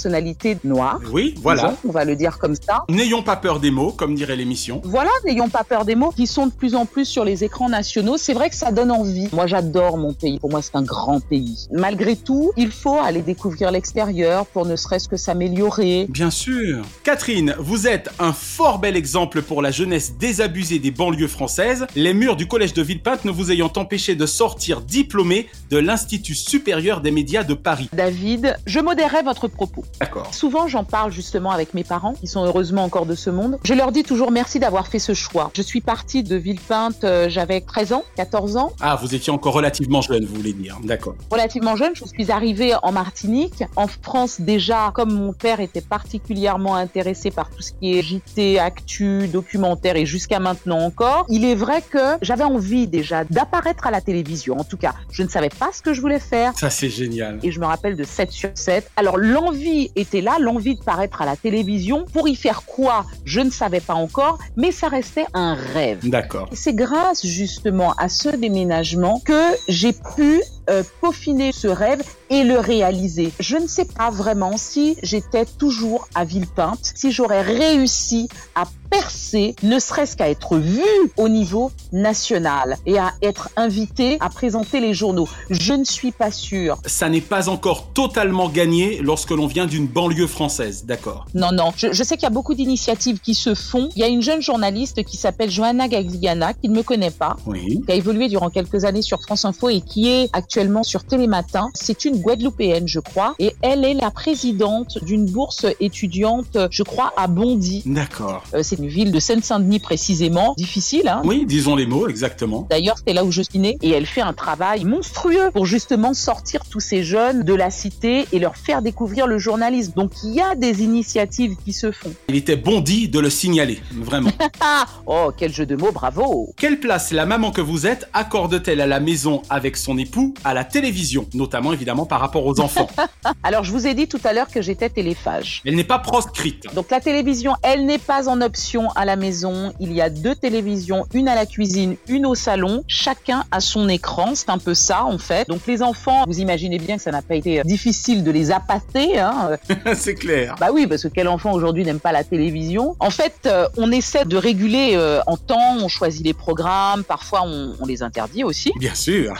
noires. 0.64 1.00
Oui, 1.12 1.35
voilà. 1.43 1.62
disons, 1.62 1.76
on 1.88 1.93
va 1.93 2.05
le 2.05 2.17
dire 2.17 2.38
comme 2.38 2.55
ça. 2.55 2.85
N'ayons 2.88 3.23
pas 3.23 3.37
peur 3.37 3.61
des 3.61 3.70
mots, 3.70 3.93
comme 3.93 4.14
dirait 4.14 4.37
l'émission. 4.37 4.81
Voilà, 4.85 5.11
n'ayons 5.25 5.49
pas 5.49 5.64
peur 5.64 5.85
des 5.85 5.94
mots 5.94 6.11
qui 6.11 6.26
sont 6.26 6.46
de 6.46 6.52
plus 6.52 6.75
en 6.75 6.87
plus 6.87 7.05
sur 7.05 7.25
les 7.25 7.44
écrans 7.44 7.69
nationaux. 7.69 8.17
C'est 8.17 8.35
vrai 8.35 8.50
que 8.50 8.56
ça 8.56 8.73
donne 8.73 8.91
envie. 8.91 9.29
Moi, 9.32 9.46
j'adore 9.46 9.99
mon 9.99 10.12
pays. 10.12 10.38
Pour 10.38 10.50
moi, 10.50 10.62
c'est 10.62 10.76
un 10.76 10.82
grand 10.82 11.20
pays. 11.20 11.69
Malgré 11.73 12.17
tout, 12.17 12.52
il 12.56 12.70
faut 12.70 12.99
aller 12.99 13.23
découvrir 13.23 13.70
l'extérieur 13.70 14.46
pour 14.46 14.67
ne 14.67 14.76
serait-ce 14.76 15.08
que 15.08 15.17
s'améliorer. 15.17 16.06
Bien 16.08 16.31
sûr. 16.31 16.82
Catherine, 17.02 17.55
vous 17.58 17.87
êtes 17.87 18.11
un 18.19 18.32
fort 18.32 18.79
bel 18.79 18.97
exemple 18.97 19.43
pour 19.43 19.62
la 19.62 19.70
jeunesse 19.70 20.14
désabusée 20.19 20.79
des 20.79 20.90
banlieues 20.90 21.29
françaises, 21.29 21.87
les 21.94 22.14
murs 22.14 22.37
du 22.37 22.47
collège 22.47 22.75
de 22.75 22.82
Villepinte 22.82 23.25
ne 23.25 23.31
vous 23.31 23.50
ayant 23.50 23.73
empêché 23.76 24.14
de 24.14 24.26
sortir 24.26 24.81
diplômé 24.81 25.49
de 25.70 25.79
l'Institut 25.79 26.35
supérieur 26.35 27.00
des 27.00 27.11
médias 27.11 27.44
de 27.44 27.55
Paris. 27.55 27.88
David, 27.93 28.56
je 28.67 28.81
modérerai 28.81 29.23
votre 29.23 29.49
propos. 29.49 29.83
D'accord. 30.00 30.34
Souvent, 30.34 30.69
j'en 30.69 30.84
parle 30.84 31.12
justement 31.12 31.50
avec 31.50 31.75
mes 31.75 31.84
parents, 31.84 32.14
qui 32.14 32.26
sont 32.26 32.44
heureusement 32.44 32.84
encore 32.84 33.06
de 33.06 33.14
ce 33.14 33.31
monde. 33.31 33.58
Je 33.64 33.75
leur 33.75 33.92
dis 33.92 34.02
toujours 34.02 34.31
merci 34.31 34.58
d'avoir 34.58 34.86
fait 34.86 34.98
ce 34.98 35.14
choix. 35.14 35.50
Je 35.54 35.62
suis 35.62 35.81
partie 35.81 36.22
de 36.22 36.36
Villepinte, 36.36 37.04
euh, 37.04 37.28
j'avais 37.28 37.60
13 37.60 37.92
ans, 37.92 38.04
14 38.16 38.56
ans. 38.56 38.72
Ah, 38.81 38.98
vous 39.00 39.14
étiez 39.14 39.32
encore 39.32 39.54
relativement 39.54 40.00
jeune, 40.00 40.25
vous 40.25 40.34
voulez 40.34 40.52
dire. 40.52 40.78
D'accord. 40.82 41.14
Relativement 41.31 41.76
jeune, 41.76 41.94
je 41.94 42.04
suis 42.04 42.31
arrivée 42.31 42.75
en 42.82 42.92
Martinique. 42.92 43.64
En 43.76 43.86
France, 43.86 44.40
déjà, 44.40 44.92
comme 44.94 45.12
mon 45.12 45.32
père 45.32 45.60
était 45.60 45.81
particulièrement 45.81 46.76
intéressé 46.76 47.30
par 47.30 47.50
tout 47.50 47.62
ce 47.62 47.72
qui 47.72 47.98
est 47.98 48.02
JT, 48.02 48.58
actu, 48.58 49.28
documentaire 49.28 49.96
et 49.96 50.06
jusqu'à 50.06 50.40
maintenant 50.40 50.80
encore, 50.80 51.26
il 51.28 51.44
est 51.44 51.54
vrai 51.54 51.82
que 51.82 52.16
j'avais 52.22 52.44
envie 52.44 52.87
déjà 52.87 53.25
d'apparaître 53.25 53.87
à 53.87 53.90
la 53.90 54.00
télévision. 54.00 54.58
En 54.58 54.64
tout 54.64 54.76
cas, 54.76 54.94
je 55.10 55.22
ne 55.22 55.28
savais 55.28 55.48
pas 55.48 55.70
ce 55.72 55.82
que 55.82 55.94
je 55.94 56.00
voulais 56.00 56.20
faire. 56.20 56.52
Ça, 56.56 56.70
c'est 56.70 56.90
génial. 56.90 57.38
Et 57.42 57.50
je 57.50 57.60
me 57.60 57.66
rappelle 57.66 57.96
de 57.96 58.04
7 58.04 58.30
sur 58.30 58.50
7. 58.54 58.90
Alors 58.96 59.16
l'envie 59.16 59.74
était 59.97 60.21
là, 60.21 60.37
l'envie 60.41 60.75
de 60.75 60.82
paraître 60.82 61.23
à 61.23 61.26
la 61.26 61.37
télévision. 61.37 62.05
Pour 62.12 62.29
y 62.29 62.35
faire 62.35 62.62
quoi 62.65 63.05
Je 63.25 63.41
ne 63.41 63.50
savais 63.50 63.81
pas 63.81 63.94
encore, 63.94 64.38
mais 64.56 64.73
ça 64.73 64.88
restait 64.88 65.26
un 65.35 65.55
rêve. 65.55 66.09
D'accord. 66.09 66.49
C'est 66.53 66.75
grâce 66.75 67.25
justement 67.26 67.93
à 67.94 68.09
ce 68.09 68.29
déménagement 68.29 69.21
que 69.25 69.43
j'ai 69.69 69.93
pu 69.93 70.43
euh, 70.70 70.82
peaufiner 71.00 71.52
ce 71.52 71.69
rêve 71.69 72.02
et 72.31 72.43
le 72.43 72.58
réaliser. 72.58 73.32
Je 73.40 73.56
ne 73.56 73.66
sais 73.66 73.84
pas 73.84 74.11
vraiment 74.11 74.56
si 74.56 74.96
j'étais 75.02 75.44
toujours 75.44 76.08
à 76.14 76.25
Villepinte, 76.25 76.93
si 76.94 77.12
j'aurais 77.12 77.43
réussi 77.43 78.28
à 78.55 78.64
percer, 78.90 79.55
ne 79.62 79.78
serait-ce 79.78 80.16
qu'à 80.16 80.28
être 80.31 80.56
vu 80.56 80.82
au 81.16 81.28
niveau 81.28 81.70
national 81.93 82.76
et 82.87 82.99
à 82.99 83.12
être 83.22 83.49
invité 83.56 84.16
à 84.20 84.28
présenter 84.31 84.78
les 84.81 84.94
journaux. 84.94 85.28
Je 85.50 85.72
ne 85.72 85.84
suis 85.84 86.12
pas 86.12 86.31
sûre. 86.31 86.78
Ça 86.87 87.08
n'est 87.08 87.20
pas 87.20 87.49
encore 87.49 87.88
totalement 87.93 88.49
gagné 88.49 89.00
lorsque 89.02 89.31
l'on 89.31 89.46
vient 89.46 89.66
d'une 89.66 89.87
banlieue 89.87 90.26
française, 90.26 90.84
d'accord? 90.87 91.26
Non, 91.34 91.50
non. 91.52 91.72
Je, 91.76 91.93
je 91.93 92.02
sais 92.05 92.16
qu'il 92.16 92.25
y 92.25 92.26
a 92.26 92.31
beaucoup 92.31 92.55
d'initiatives 92.55 93.20
qui 93.20 93.34
se 93.34 93.55
font. 93.55 93.88
Il 93.96 94.00
y 94.00 94.05
a 94.05 94.08
une 94.08 94.22
jeune 94.22 94.40
journaliste 94.43 95.02
qui 95.05 95.16
s'appelle 95.16 95.50
Johanna 95.50 95.88
Gagliana, 95.88 96.52
qui 96.55 96.69
ne 96.69 96.75
me 96.76 96.82
connaît 96.82 97.11
pas, 97.11 97.37
Oui. 97.46 97.81
qui 97.84 97.93
a 97.93 97.94
évolué 97.96 98.28
durant 98.28 98.50
quelques 98.50 98.84
années 98.84 99.02
sur 99.02 99.20
France 99.22 99.44
Info 99.44 99.69
et 99.69 99.81
qui 99.81 100.08
est 100.08 100.31
actuellement 100.32 100.53
sur 100.82 101.04
Télématin. 101.04 101.70
C'est 101.74 102.04
une 102.04 102.18
Guadeloupéenne, 102.18 102.86
je 102.86 103.00
crois, 103.00 103.34
et 103.40 103.54
elle 103.62 103.84
est 103.84 103.94
la 103.94 104.10
présidente 104.10 104.98
d'une 105.02 105.26
bourse 105.26 105.66
étudiante, 105.80 106.56
je 106.70 106.82
crois, 106.84 107.12
à 107.16 107.26
Bondy. 107.26 107.82
D'accord. 107.86 108.44
Euh, 108.54 108.62
c'est 108.62 108.78
une 108.78 108.86
ville 108.86 109.10
de 109.10 109.18
Seine-Saint-Denis 109.18 109.80
précisément, 109.80 110.54
difficile. 110.56 111.08
Hein? 111.08 111.23
Oui, 111.25 111.44
disons 111.46 111.75
les 111.75 111.87
mots, 111.87 112.06
exactement. 112.08 112.68
D'ailleurs, 112.70 112.96
c'est 113.04 113.12
là 113.14 113.25
où 113.25 113.32
je 113.32 113.42
suis 113.42 113.58
née 113.58 113.76
et 113.82 113.90
elle 113.90 114.06
fait 114.06 114.20
un 114.20 114.32
travail 114.32 114.84
monstrueux 114.84 115.50
pour 115.52 115.66
justement 115.66 116.14
sortir 116.14 116.61
tous 116.70 116.80
ces 116.80 117.02
jeunes 117.02 117.42
de 117.42 117.54
la 117.54 117.70
cité 117.70 118.26
et 118.32 118.38
leur 118.38 118.56
faire 118.56 118.80
découvrir 118.80 119.26
le 119.26 119.38
journalisme. 119.38 119.92
Donc 119.96 120.12
il 120.23 120.34
y 120.34 120.40
a 120.40 120.54
des 120.54 120.82
initiatives 120.82 121.56
qui 121.64 121.73
se 121.73 121.90
font. 121.90 122.14
Il 122.28 122.37
était 122.37 122.56
bon 122.56 122.80
dit 122.80 123.08
de 123.08 123.18
le 123.18 123.30
signaler, 123.30 123.80
vraiment. 123.92 124.30
Ah 124.61 124.87
Oh, 125.06 125.30
quel 125.37 125.52
jeu 125.52 125.66
de 125.66 125.76
mots, 125.76 125.92
bravo 125.92 126.54
Quelle 126.56 126.80
place 126.80 127.12
la 127.12 127.26
maman 127.26 127.50
que 127.50 127.61
vous 127.61 127.87
êtes 127.87 128.08
accorde-t-elle 128.12 128.80
à 128.80 128.87
la 128.87 129.00
maison 129.00 129.42
avec 129.50 129.76
son 129.76 129.99
époux, 129.99 130.34
à 130.44 130.54
la 130.54 130.64
télévision, 130.64 131.26
notamment 131.34 131.72
évidemment 131.72 132.06
par 132.06 132.20
rapport 132.20 132.46
aux 132.46 132.60
enfants 132.60 132.88
Alors 133.42 133.64
je 133.64 133.72
vous 133.72 133.86
ai 133.86 133.94
dit 133.94 134.08
tout 134.08 134.20
à 134.24 134.32
l'heure 134.32 134.48
que 134.48 134.62
j'étais 134.62 134.88
téléphage. 134.88 135.62
Elle 135.64 135.76
n'est 135.76 135.84
pas 135.84 135.98
proscrite. 135.98 136.66
Donc 136.74 136.90
la 136.90 137.00
télévision, 137.00 137.54
elle 137.62 137.86
n'est 137.86 137.98
pas 137.98 138.28
en 138.28 138.40
option 138.40 138.90
à 138.90 139.04
la 139.04 139.16
maison. 139.16 139.72
Il 139.80 139.92
y 139.92 140.00
a 140.00 140.10
deux 140.10 140.34
télévisions, 140.34 141.06
une 141.12 141.28
à 141.28 141.34
la 141.34 141.46
cuisine, 141.46 141.96
une 142.08 142.26
au 142.26 142.34
salon. 142.34 142.84
Chacun 142.86 143.44
a 143.50 143.60
son 143.60 143.88
écran. 143.88 144.34
C'est 144.34 144.50
un 144.50 144.58
peu 144.58 144.74
ça 144.74 145.04
en 145.04 145.18
fait. 145.18 145.48
Donc 145.48 145.66
les 145.66 145.82
enfants, 145.82 146.24
vous 146.26 146.40
imaginez 146.40 146.78
bien 146.78 146.96
que 146.96 147.02
ça 147.02 147.10
n'a 147.10 147.22
pas 147.22 147.34
été 147.34 147.62
difficile 147.64 148.24
de 148.24 148.30
les 148.30 148.50
appâter. 148.50 149.18
Hein. 149.18 149.50
c'est 149.94 150.14
clair. 150.14 150.56
Bah 150.60 150.68
oui, 150.72 150.86
parce 150.86 151.02
que 151.02 151.08
quel 151.08 151.28
enfant 151.28 151.52
aujourd'hui 151.52 151.84
n'aime 151.84 152.00
pas 152.00 152.12
la 152.12 152.24
télévision? 152.24 152.96
En 153.00 153.10
fait, 153.10 153.34
euh, 153.46 153.66
on 153.76 153.90
essaie 153.90 154.24
de 154.24 154.36
réguler 154.36 154.92
euh, 154.94 155.20
en 155.26 155.36
temps. 155.36 155.76
On 155.80 155.88
choisit 155.88 156.24
les 156.24 156.34
programmes. 156.34 157.04
Parfois, 157.04 157.42
on, 157.44 157.74
on 157.80 157.86
les 157.86 158.02
interdit 158.02 158.44
aussi. 158.44 158.72
Bien 158.78 158.94
sûr. 158.94 159.34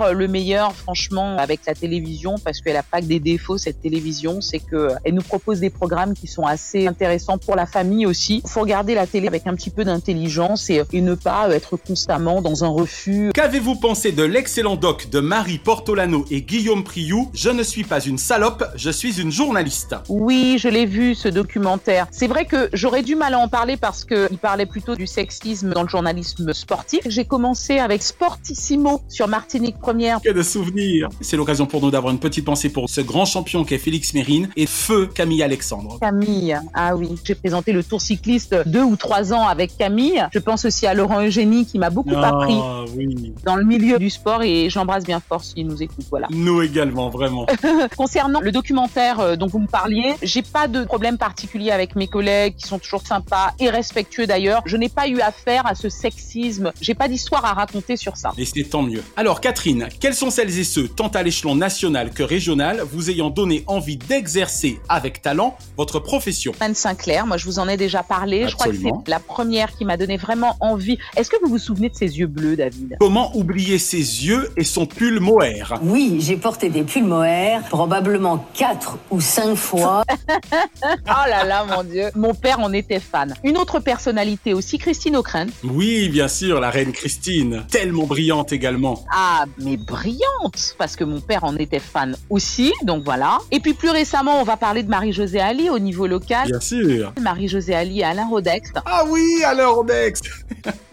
Euh, 0.00 0.12
Le 0.12 0.28
franchement, 0.74 1.36
avec 1.38 1.60
la 1.66 1.74
télévision, 1.74 2.36
parce 2.44 2.60
qu'elle 2.60 2.76
a 2.76 2.82
pas 2.82 3.00
que 3.00 3.06
des 3.06 3.20
défauts, 3.20 3.58
cette 3.58 3.80
télévision, 3.80 4.40
c'est 4.40 4.58
que 4.58 4.88
elle 5.04 5.14
nous 5.14 5.22
propose 5.22 5.60
des 5.60 5.70
programmes 5.70 6.14
qui 6.14 6.26
sont 6.26 6.44
assez 6.44 6.86
intéressants 6.86 7.38
pour 7.38 7.56
la 7.56 7.66
famille 7.66 8.06
aussi. 8.06 8.42
Il 8.44 8.50
faut 8.50 8.60
regarder 8.60 8.94
la 8.94 9.06
télé 9.06 9.28
avec 9.28 9.46
un 9.46 9.54
petit 9.54 9.70
peu 9.70 9.84
d'intelligence 9.84 10.70
et, 10.70 10.82
et 10.92 11.00
ne 11.00 11.14
pas 11.14 11.48
être 11.50 11.76
constamment 11.76 12.42
dans 12.42 12.64
un 12.64 12.68
refus. 12.68 13.30
Qu'avez-vous 13.34 13.76
pensé 13.76 14.12
de 14.12 14.22
l'excellent 14.22 14.76
doc 14.76 15.08
de 15.10 15.20
Marie 15.20 15.58
Portolano 15.58 16.24
et 16.30 16.42
Guillaume 16.42 16.84
Priou? 16.84 17.30
Je 17.34 17.50
ne 17.50 17.62
suis 17.62 17.84
pas 17.84 18.00
une 18.00 18.18
salope, 18.18 18.64
je 18.76 18.90
suis 18.90 19.20
une 19.20 19.32
journaliste. 19.32 19.94
Oui, 20.08 20.58
je 20.58 20.68
l'ai 20.68 20.86
vu 20.86 21.14
ce 21.14 21.28
documentaire. 21.28 22.06
C'est 22.10 22.26
vrai 22.28 22.44
que 22.44 22.68
j'aurais 22.72 23.02
du 23.02 23.14
mal 23.14 23.34
à 23.34 23.38
en 23.38 23.48
parler 23.48 23.76
parce 23.76 24.04
que 24.04 24.28
il 24.30 24.38
parlait 24.38 24.66
plutôt 24.66 24.94
du 24.96 25.06
sexisme 25.06 25.72
dans 25.72 25.82
le 25.82 25.88
journalisme 25.88 26.52
sportif. 26.52 27.00
J'ai 27.06 27.24
commencé 27.24 27.78
avec 27.78 28.02
Sportissimo 28.02 29.02
sur 29.08 29.28
Martinique 29.28 29.78
Première. 29.78 30.20
Que 30.26 30.32
de 30.32 30.42
souvenirs 30.42 31.08
C'est 31.20 31.36
l'occasion 31.36 31.66
pour 31.66 31.80
nous 31.80 31.92
d'avoir 31.92 32.12
une 32.12 32.18
petite 32.18 32.44
pensée 32.44 32.68
pour 32.68 32.90
ce 32.90 33.00
grand 33.00 33.26
champion 33.26 33.62
qu'est 33.62 33.78
Félix 33.78 34.12
Mérine 34.12 34.48
et 34.56 34.66
feu 34.66 35.06
Camille 35.06 35.40
Alexandre. 35.40 36.00
Camille, 36.00 36.58
ah 36.74 36.96
oui, 36.96 37.10
j'ai 37.22 37.36
présenté 37.36 37.70
le 37.70 37.84
Tour 37.84 38.00
cycliste 38.00 38.56
deux 38.66 38.82
ou 38.82 38.96
trois 38.96 39.32
ans 39.32 39.46
avec 39.46 39.76
Camille. 39.78 40.26
Je 40.32 40.40
pense 40.40 40.64
aussi 40.64 40.84
à 40.84 40.94
Laurent 40.94 41.22
Eugénie 41.22 41.64
qui 41.64 41.78
m'a 41.78 41.90
beaucoup 41.90 42.16
appris 42.16 42.58
Ah 42.60 42.82
oui, 42.96 43.34
dans 43.44 43.54
le 43.54 43.62
milieu 43.62 44.00
du 44.00 44.10
sport 44.10 44.42
et 44.42 44.68
j'embrasse 44.68 45.04
bien 45.04 45.20
fort 45.20 45.44
s'il 45.44 45.68
nous 45.68 45.80
écoute. 45.80 46.06
Voilà. 46.10 46.26
nous 46.32 46.60
également, 46.60 47.08
vraiment. 47.08 47.46
Concernant 47.96 48.40
le 48.40 48.50
documentaire 48.50 49.20
euh, 49.20 49.36
dont 49.36 49.46
vous 49.46 49.60
me 49.60 49.68
parliez, 49.68 50.14
j'ai 50.24 50.42
pas 50.42 50.66
de 50.66 50.82
problème 50.82 51.18
particulier 51.18 51.70
avec 51.70 51.94
mes 51.94 52.08
collègues 52.08 52.56
qui 52.56 52.66
sont 52.66 52.80
toujours 52.80 53.06
sympas 53.06 53.52
et 53.60 53.70
respectueux 53.70 54.26
d'ailleurs. 54.26 54.62
Je 54.66 54.76
n'ai 54.76 54.88
pas 54.88 55.06
eu 55.06 55.20
affaire 55.20 55.68
à 55.68 55.76
ce 55.76 55.88
sexisme. 55.88 56.72
J'ai 56.80 56.94
pas 56.94 57.06
d'histoire 57.06 57.44
à 57.44 57.52
raconter 57.52 57.96
sur 57.96 58.16
ça. 58.16 58.32
Et 58.36 58.44
c'est 58.44 58.64
tant 58.64 58.82
mieux. 58.82 59.04
Alors 59.14 59.40
Catherine, 59.40 59.86
quels 60.00 60.15
sont 60.16 60.30
celles 60.30 60.58
et 60.58 60.64
ceux, 60.64 60.88
tant 60.88 61.08
à 61.08 61.22
l'échelon 61.22 61.54
national 61.54 62.10
que 62.10 62.22
régional, 62.22 62.80
vous 62.90 63.10
ayant 63.10 63.30
donné 63.30 63.62
envie 63.66 63.96
d'exercer 63.96 64.80
avec 64.88 65.22
talent 65.22 65.56
votre 65.76 66.00
profession 66.00 66.52
Anne 66.60 66.74
Sinclair, 66.74 67.26
moi 67.26 67.36
je 67.36 67.44
vous 67.44 67.58
en 67.58 67.68
ai 67.68 67.76
déjà 67.76 68.02
parlé. 68.02 68.48
Je 68.48 68.54
crois 68.54 68.66
que 68.66 68.70
Absolument. 68.70 69.02
c'est 69.04 69.10
la 69.10 69.20
première 69.20 69.76
qui 69.76 69.84
m'a 69.84 69.96
donné 69.96 70.16
vraiment 70.16 70.56
envie. 70.60 70.98
Est-ce 71.16 71.30
que 71.30 71.36
vous 71.42 71.50
vous 71.50 71.58
souvenez 71.58 71.88
de 71.90 71.94
ses 71.94 72.18
yeux 72.18 72.26
bleus, 72.26 72.56
David? 72.56 72.96
Comment 72.98 73.36
oublier 73.36 73.78
ses 73.78 73.98
yeux 73.98 74.50
et 74.56 74.64
son 74.64 74.86
pull 74.86 75.20
mohair? 75.20 75.78
Oui, 75.82 76.18
j'ai 76.20 76.36
porté 76.36 76.68
des 76.70 76.82
pulls 76.82 77.04
mohair 77.04 77.62
probablement 77.68 78.46
quatre 78.54 78.98
ou 79.10 79.20
cinq 79.20 79.54
fois. 79.54 80.02
Oh 81.08 81.28
là 81.28 81.44
là, 81.44 81.64
mon 81.64 81.82
Dieu. 81.84 82.10
Mon 82.14 82.34
père 82.34 82.60
en 82.60 82.72
était 82.72 83.00
fan. 83.00 83.34
Une 83.44 83.56
autre 83.56 83.80
personnalité 83.80 84.54
aussi, 84.54 84.78
Christine 84.78 85.16
O'Krent. 85.16 85.46
Oui, 85.64 86.08
bien 86.08 86.28
sûr, 86.28 86.60
la 86.60 86.70
reine 86.70 86.92
Christine, 86.92 87.64
tellement 87.70 88.04
brillante 88.06 88.52
également. 88.52 89.04
Ah, 89.12 89.44
mais 89.58 89.76
brillante 89.96 90.74
Parce 90.78 90.94
que 90.94 91.04
mon 91.04 91.20
père 91.20 91.44
en 91.44 91.56
était 91.56 91.78
fan 91.78 92.16
aussi, 92.28 92.72
donc 92.82 93.02
voilà. 93.04 93.38
Et 93.50 93.60
puis 93.60 93.72
plus 93.72 93.88
récemment, 93.90 94.40
on 94.40 94.44
va 94.44 94.56
parler 94.56 94.82
de 94.82 94.90
Marie-Josée 94.90 95.40
Ali 95.40 95.70
au 95.70 95.78
niveau 95.78 96.06
local. 96.06 96.48
Bien 96.48 96.60
sûr. 96.60 97.12
Marie-Josée 97.20 97.74
Ali 97.74 98.00
et 98.00 98.04
Alain 98.04 98.28
Rodex. 98.28 98.70
Ah 98.84 99.04
oui, 99.08 99.42
alors 99.44 99.84
Dex 99.84 100.20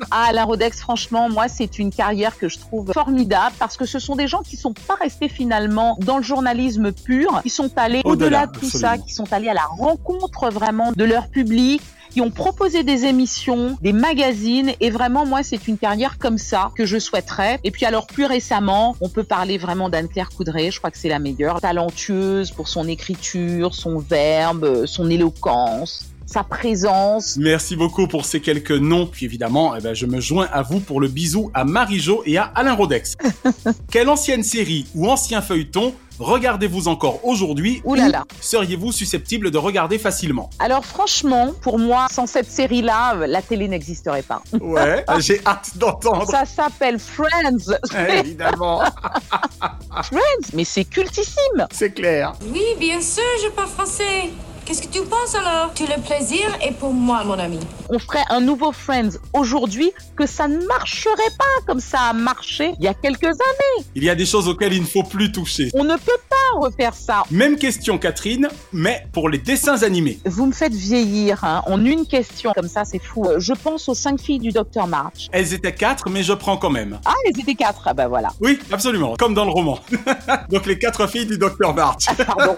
Ah, 0.09 0.27
Alain 0.29 0.45
Rodex, 0.45 0.79
franchement, 0.79 1.29
moi, 1.29 1.47
c'est 1.49 1.79
une 1.79 1.91
carrière 1.91 2.37
que 2.37 2.47
je 2.47 2.59
trouve 2.59 2.91
formidable 2.93 3.55
parce 3.59 3.75
que 3.77 3.85
ce 3.85 3.99
sont 3.99 4.15
des 4.15 4.27
gens 4.27 4.41
qui 4.41 4.55
sont 4.55 4.73
pas 4.73 4.95
restés 4.95 5.27
finalement 5.29 5.97
dans 6.01 6.17
le 6.17 6.23
journalisme 6.23 6.91
pur, 6.93 7.41
qui 7.43 7.49
sont 7.49 7.71
allés 7.77 8.01
Au-delà, 8.05 8.47
de 8.47 8.51
tout 8.53 8.65
absolument. 8.65 8.89
ça, 8.91 8.97
qui 8.97 9.13
sont 9.13 9.31
allés 9.33 9.49
à 9.49 9.53
la 9.53 9.65
rencontre 9.65 10.49
vraiment 10.49 10.91
de 10.95 11.03
leur 11.03 11.27
public 11.27 11.81
qui 12.13 12.21
ont 12.21 12.29
proposé 12.29 12.83
des 12.83 13.05
émissions, 13.05 13.75
des 13.81 13.91
magazines, 13.91 14.71
et 14.79 14.91
vraiment, 14.91 15.25
moi, 15.25 15.41
c'est 15.41 15.67
une 15.67 15.79
carrière 15.79 16.19
comme 16.19 16.37
ça 16.37 16.71
que 16.75 16.85
je 16.85 16.99
souhaiterais. 16.99 17.59
Et 17.63 17.71
puis 17.71 17.85
alors, 17.85 18.05
plus 18.05 18.25
récemment, 18.25 18.95
on 19.01 19.09
peut 19.09 19.23
parler 19.23 19.57
vraiment 19.57 19.89
d'Anne-Claire 19.89 20.29
Coudray, 20.29 20.69
je 20.69 20.77
crois 20.77 20.91
que 20.91 20.97
c'est 20.99 21.09
la 21.09 21.17
meilleure, 21.17 21.59
talentueuse 21.59 22.51
pour 22.51 22.67
son 22.67 22.87
écriture, 22.87 23.73
son 23.73 23.97
verbe, 23.97 24.85
son 24.85 25.09
éloquence, 25.09 26.12
sa 26.25 26.43
présence. 26.43 27.37
Merci 27.37 27.75
beaucoup 27.75 28.07
pour 28.07 28.25
ces 28.25 28.39
quelques 28.39 28.71
noms. 28.71 29.05
Puis 29.05 29.25
évidemment, 29.25 29.75
eh 29.75 29.81
ben, 29.81 29.93
je 29.93 30.05
me 30.05 30.19
joins 30.19 30.47
à 30.51 30.61
vous 30.61 30.79
pour 30.79 31.01
le 31.01 31.07
bisou 31.07 31.51
à 31.53 31.63
Marie-Jo 31.63 32.23
et 32.25 32.37
à 32.37 32.43
Alain 32.55 32.73
Rodex. 32.73 33.15
Quelle 33.91 34.09
ancienne 34.09 34.43
série 34.43 34.87
ou 34.95 35.09
ancien 35.09 35.41
feuilleton 35.41 35.93
regardez-vous 36.19 36.87
encore 36.87 37.25
aujourd'hui 37.25 37.81
Ouh 37.85 37.95
là 37.95 38.05
ou 38.07 38.11
là. 38.11 38.23
seriez-vous 38.39 38.91
susceptible 38.91 39.49
de 39.51 39.57
regarder 39.57 39.97
facilement? 39.97 40.49
Alors 40.59 40.85
franchement, 40.85 41.53
pour 41.61 41.79
moi, 41.79 42.07
sans 42.11 42.27
cette 42.27 42.49
série-là, 42.49 43.15
euh, 43.15 43.27
la 43.27 43.41
télé 43.41 43.67
n'existerait 43.67 44.21
pas. 44.21 44.41
Ouais, 44.61 45.03
j'ai 45.19 45.41
hâte 45.45 45.71
d'entendre. 45.75 46.29
Ça 46.29 46.45
s'appelle 46.45 46.99
Friends. 46.99 47.73
Évidemment, 48.19 48.81
Friends, 50.03 50.49
mais 50.53 50.63
c'est 50.65 50.85
cultissime. 50.85 51.67
c'est 51.71 51.91
clair. 51.91 52.33
Oui, 52.53 52.61
bien 52.79 53.01
sûr, 53.01 53.23
je 53.43 53.49
parle 53.49 53.69
français. 53.69 54.29
Qu'est-ce 54.65 54.81
que 54.87 54.87
tu 54.93 55.01
penses 55.03 55.35
alors? 55.35 55.73
Tout 55.73 55.83
le 55.85 56.01
plaisir 56.01 56.45
est 56.61 56.71
pour 56.71 56.93
moi, 56.93 57.23
mon 57.25 57.37
ami. 57.37 57.59
On 57.89 57.99
ferait 57.99 58.23
un 58.29 58.39
nouveau 58.39 58.71
Friends 58.71 59.17
aujourd'hui 59.33 59.91
que 60.15 60.25
ça 60.25 60.47
ne 60.47 60.65
marcherait 60.65 61.13
pas 61.37 61.65
comme 61.67 61.81
ça 61.81 61.99
a 61.99 62.13
marché 62.13 62.73
il 62.79 62.85
y 62.85 62.87
a 62.87 62.93
quelques 62.93 63.25
années. 63.25 63.85
Il 63.95 64.03
y 64.05 64.09
a 64.09 64.15
des 64.15 64.25
choses 64.25 64.47
auxquelles 64.47 64.71
il 64.73 64.81
ne 64.81 64.87
faut 64.87 65.03
plus 65.03 65.33
toucher. 65.33 65.69
On 65.73 65.83
ne 65.83 65.95
peut 65.95 66.11
pas 66.29 66.59
refaire 66.59 66.93
ça. 66.93 67.23
Même 67.29 67.57
question 67.57 67.97
Catherine, 67.97 68.47
mais 68.71 69.05
pour 69.11 69.27
les 69.27 69.37
dessins 69.37 69.83
animés. 69.83 70.19
Vous 70.25 70.45
me 70.45 70.53
faites 70.53 70.73
vieillir 70.73 71.43
hein, 71.43 71.61
en 71.65 71.83
une 71.83 72.05
question 72.07 72.53
comme 72.55 72.69
ça, 72.69 72.85
c'est 72.85 73.03
fou. 73.03 73.25
Euh, 73.25 73.39
Je 73.39 73.53
pense 73.53 73.89
aux 73.89 73.95
cinq 73.95 74.21
filles 74.21 74.39
du 74.39 74.51
Dr 74.51 74.87
March. 74.87 75.27
Elles 75.33 75.53
étaient 75.53 75.75
quatre, 75.75 76.09
mais 76.09 76.23
je 76.23 76.31
prends 76.33 76.55
quand 76.55 76.69
même. 76.69 76.99
Ah, 77.03 77.13
elles 77.27 77.37
étaient 77.41 77.55
quatre. 77.55 77.81
Ah 77.85 77.93
ben 77.93 78.07
voilà. 78.07 78.29
Oui, 78.39 78.59
absolument, 78.71 79.15
comme 79.19 79.33
dans 79.33 79.45
le 79.45 79.51
roman. 79.51 79.79
Donc 80.49 80.65
les 80.67 80.79
quatre 80.79 81.05
filles 81.07 81.25
du 81.25 81.37
Dr 81.37 81.73
March. 81.73 82.05
Pardon. 82.25 82.57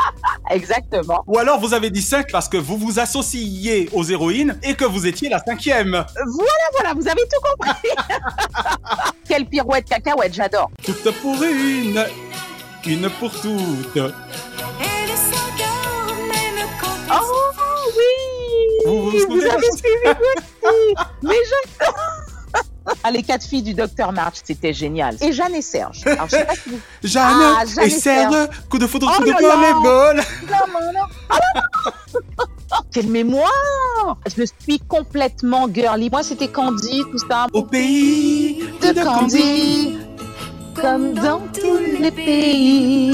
Exactement. 0.50 1.24
Ou 1.26 1.38
alors 1.38 1.45
vous 1.54 1.74
avez 1.74 1.90
dit 1.90 2.02
5 2.02 2.30
parce 2.32 2.48
que 2.48 2.56
vous 2.56 2.76
vous 2.76 2.98
associiez 2.98 3.88
aux 3.92 4.02
héroïnes 4.02 4.58
et 4.62 4.74
que 4.74 4.84
vous 4.84 5.06
étiez 5.06 5.28
la 5.28 5.38
cinquième. 5.38 5.92
Voilà, 5.92 6.66
voilà, 6.72 6.94
vous 6.94 7.06
avez 7.06 7.22
tout 7.22 7.40
compris. 7.56 7.88
Quelle 9.28 9.46
pirouette 9.46 9.84
cacahuète, 9.88 10.34
j'adore. 10.34 10.70
Toutes 10.82 11.10
pour 11.22 11.40
une, 11.42 12.04
une 12.84 13.08
pour 13.10 13.30
toutes. 13.40 13.98
Oh 17.08 17.52
oui 17.96 18.84
Vous 18.84 19.10
vous 19.10 19.18
Vous 19.28 19.44
avez 19.44 19.70
suivi 19.70 20.08
aussi 20.08 20.94
Mais 21.22 21.34
je... 21.34 21.86
Ah, 23.02 23.10
les 23.10 23.22
quatre 23.22 23.44
filles 23.44 23.62
du 23.62 23.74
Dr 23.74 24.12
March, 24.12 24.36
c'était 24.44 24.72
génial. 24.72 25.16
Et 25.20 25.32
Jeanne 25.32 25.54
et 25.54 25.62
Serge. 25.62 26.02
Alors, 26.06 26.26
je 26.26 26.36
sais 26.36 26.44
pas 26.44 26.54
si 26.54 26.70
vous... 26.70 26.78
Jeanne 27.02 27.24
Ah, 27.26 27.64
Jeanne 27.66 27.84
et 27.84 27.86
et 27.86 27.90
Serge, 27.90 28.48
coup 28.70 28.78
de 28.78 28.86
foudre, 28.86 29.10
Oh 29.12 29.16
coup 29.22 29.24
de 29.24 29.30
non, 29.30 29.38
non. 29.38 31.00
Ah, 31.30 31.38
non, 31.62 32.20
non. 32.20 32.44
Quelle 32.92 33.08
mémoire 33.08 34.16
Je 34.36 34.44
suis 34.60 34.78
complètement 34.80 35.68
girly. 35.72 36.10
Moi, 36.10 36.22
c'était 36.22 36.48
Candy, 36.48 37.02
tout 37.10 37.18
ça. 37.18 37.46
Au 37.52 37.62
pays 37.62 38.64
De 38.80 39.02
Candy, 39.02 39.98
comme 40.74 41.14
dans 41.14 41.40
tous 41.52 42.00
les 42.00 42.10
pays. 42.10 43.12